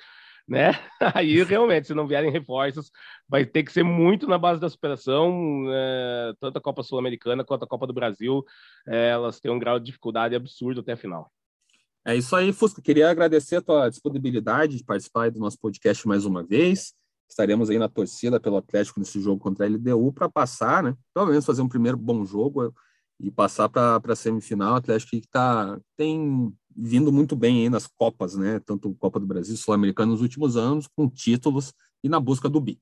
né? 0.47 0.71
Aí 1.15 1.43
realmente, 1.43 1.87
se 1.87 1.93
não 1.93 2.07
vierem 2.07 2.31
reforços, 2.31 2.91
vai 3.27 3.45
ter 3.45 3.63
que 3.63 3.71
ser 3.71 3.83
muito 3.83 4.27
na 4.27 4.37
base 4.37 4.59
da 4.59 4.69
superação. 4.69 5.65
É, 5.69 6.33
tanto 6.39 6.57
a 6.57 6.61
Copa 6.61 6.83
Sul-Americana 6.83 7.43
quanto 7.43 7.63
a 7.63 7.67
Copa 7.67 7.87
do 7.87 7.93
Brasil, 7.93 8.43
é, 8.87 9.09
elas 9.09 9.39
têm 9.39 9.51
um 9.51 9.59
grau 9.59 9.79
de 9.79 9.85
dificuldade 9.85 10.35
absurdo 10.35 10.81
até 10.81 10.93
a 10.93 10.97
final. 10.97 11.31
É 12.05 12.15
isso 12.15 12.35
aí, 12.35 12.51
Fusco. 12.51 12.81
Queria 12.81 13.09
agradecer 13.09 13.57
a 13.57 13.61
tua 13.61 13.89
disponibilidade 13.89 14.77
de 14.77 14.83
participar 14.83 15.31
do 15.31 15.39
nosso 15.39 15.57
podcast 15.57 16.05
mais 16.05 16.25
uma 16.25 16.43
vez. 16.43 16.93
Estaremos 17.29 17.69
aí 17.69 17.79
na 17.79 17.87
torcida 17.87 18.39
pelo 18.39 18.57
Atlético 18.57 18.99
nesse 18.99 19.21
jogo 19.21 19.41
contra 19.41 19.65
a 19.65 19.69
LDU 19.69 20.11
para 20.11 20.29
passar, 20.29 20.83
né? 20.83 20.95
Pelo 21.13 21.27
menos 21.27 21.45
fazer 21.45 21.61
um 21.61 21.69
primeiro 21.69 21.97
bom 21.97 22.25
jogo 22.25 22.73
e 23.19 23.31
passar 23.31 23.69
para 23.69 24.01
a 24.05 24.15
semifinal. 24.15 24.73
O 24.73 24.75
Atlético 24.75 25.11
que 25.11 25.27
tá, 25.27 25.79
tem 25.95 26.53
vindo 26.75 27.11
muito 27.11 27.35
bem 27.35 27.63
aí 27.63 27.69
nas 27.69 27.87
Copas, 27.87 28.35
né? 28.35 28.59
Tanto 28.65 28.93
Copa 28.95 29.19
do 29.19 29.25
Brasil, 29.25 29.55
Sul-Americana 29.55 30.11
nos 30.11 30.21
últimos 30.21 30.57
anos, 30.57 30.87
com 30.87 31.09
títulos 31.09 31.73
e 32.03 32.09
na 32.09 32.19
busca 32.19 32.49
do 32.49 32.59
bi. 32.59 32.79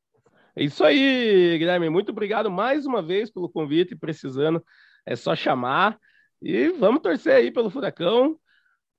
É 0.55 0.63
isso 0.63 0.83
aí, 0.83 1.57
Guilherme. 1.57 1.89
Muito 1.89 2.11
obrigado 2.11 2.51
mais 2.51 2.85
uma 2.85 3.01
vez 3.01 3.31
pelo 3.31 3.49
convite. 3.49 3.95
Precisando, 3.95 4.63
é 5.05 5.15
só 5.15 5.35
chamar. 5.35 5.97
E 6.41 6.69
vamos 6.69 7.01
torcer 7.01 7.33
aí 7.33 7.51
pelo 7.51 7.69
Furacão. 7.69 8.37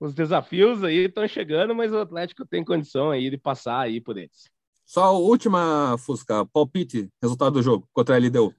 Os 0.00 0.14
desafios 0.14 0.83
aí 0.83 1.07
estão 1.07 1.26
chegando, 1.28 1.74
mas 1.74 1.92
o 1.92 1.98
Atlético 1.98 2.46
tem 2.46 2.64
condição 2.64 3.11
aí 3.11 3.31
de 3.31 3.38
passar 3.38 3.81
aí 3.81 4.00
por 4.00 4.16
eles. 4.16 4.50
Só 4.85 5.05
a 5.05 5.11
última, 5.12 5.96
Fusca, 5.98 6.44
palpite, 6.46 7.09
resultado 7.22 7.52
do 7.52 7.62
jogo 7.62 7.88
contra 7.92 8.16
a 8.16 8.18
LDU. 8.18 8.55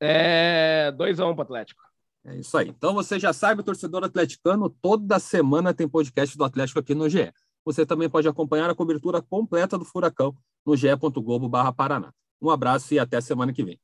É 0.00 0.92
2x1 0.92 1.30
um 1.30 1.34
para 1.34 1.42
o 1.42 1.44
Atlético. 1.44 1.87
É 2.24 2.36
isso 2.36 2.56
aí. 2.56 2.68
Então 2.68 2.94
você 2.94 3.18
já 3.18 3.32
sabe, 3.32 3.62
torcedor 3.62 4.04
atleticano, 4.04 4.68
toda 4.68 5.18
semana 5.18 5.72
tem 5.72 5.88
podcast 5.88 6.36
do 6.36 6.44
Atlético 6.44 6.80
aqui 6.80 6.94
no 6.94 7.08
GE. 7.08 7.32
Você 7.64 7.84
também 7.86 8.08
pode 8.08 8.28
acompanhar 8.28 8.68
a 8.68 8.74
cobertura 8.74 9.22
completa 9.22 9.78
do 9.78 9.84
Furacão 9.84 10.34
no 10.64 10.76
ge.globo/paraná. 10.76 12.12
Um 12.40 12.50
abraço 12.50 12.94
e 12.94 12.98
até 12.98 13.20
semana 13.20 13.52
que 13.52 13.64
vem. 13.64 13.80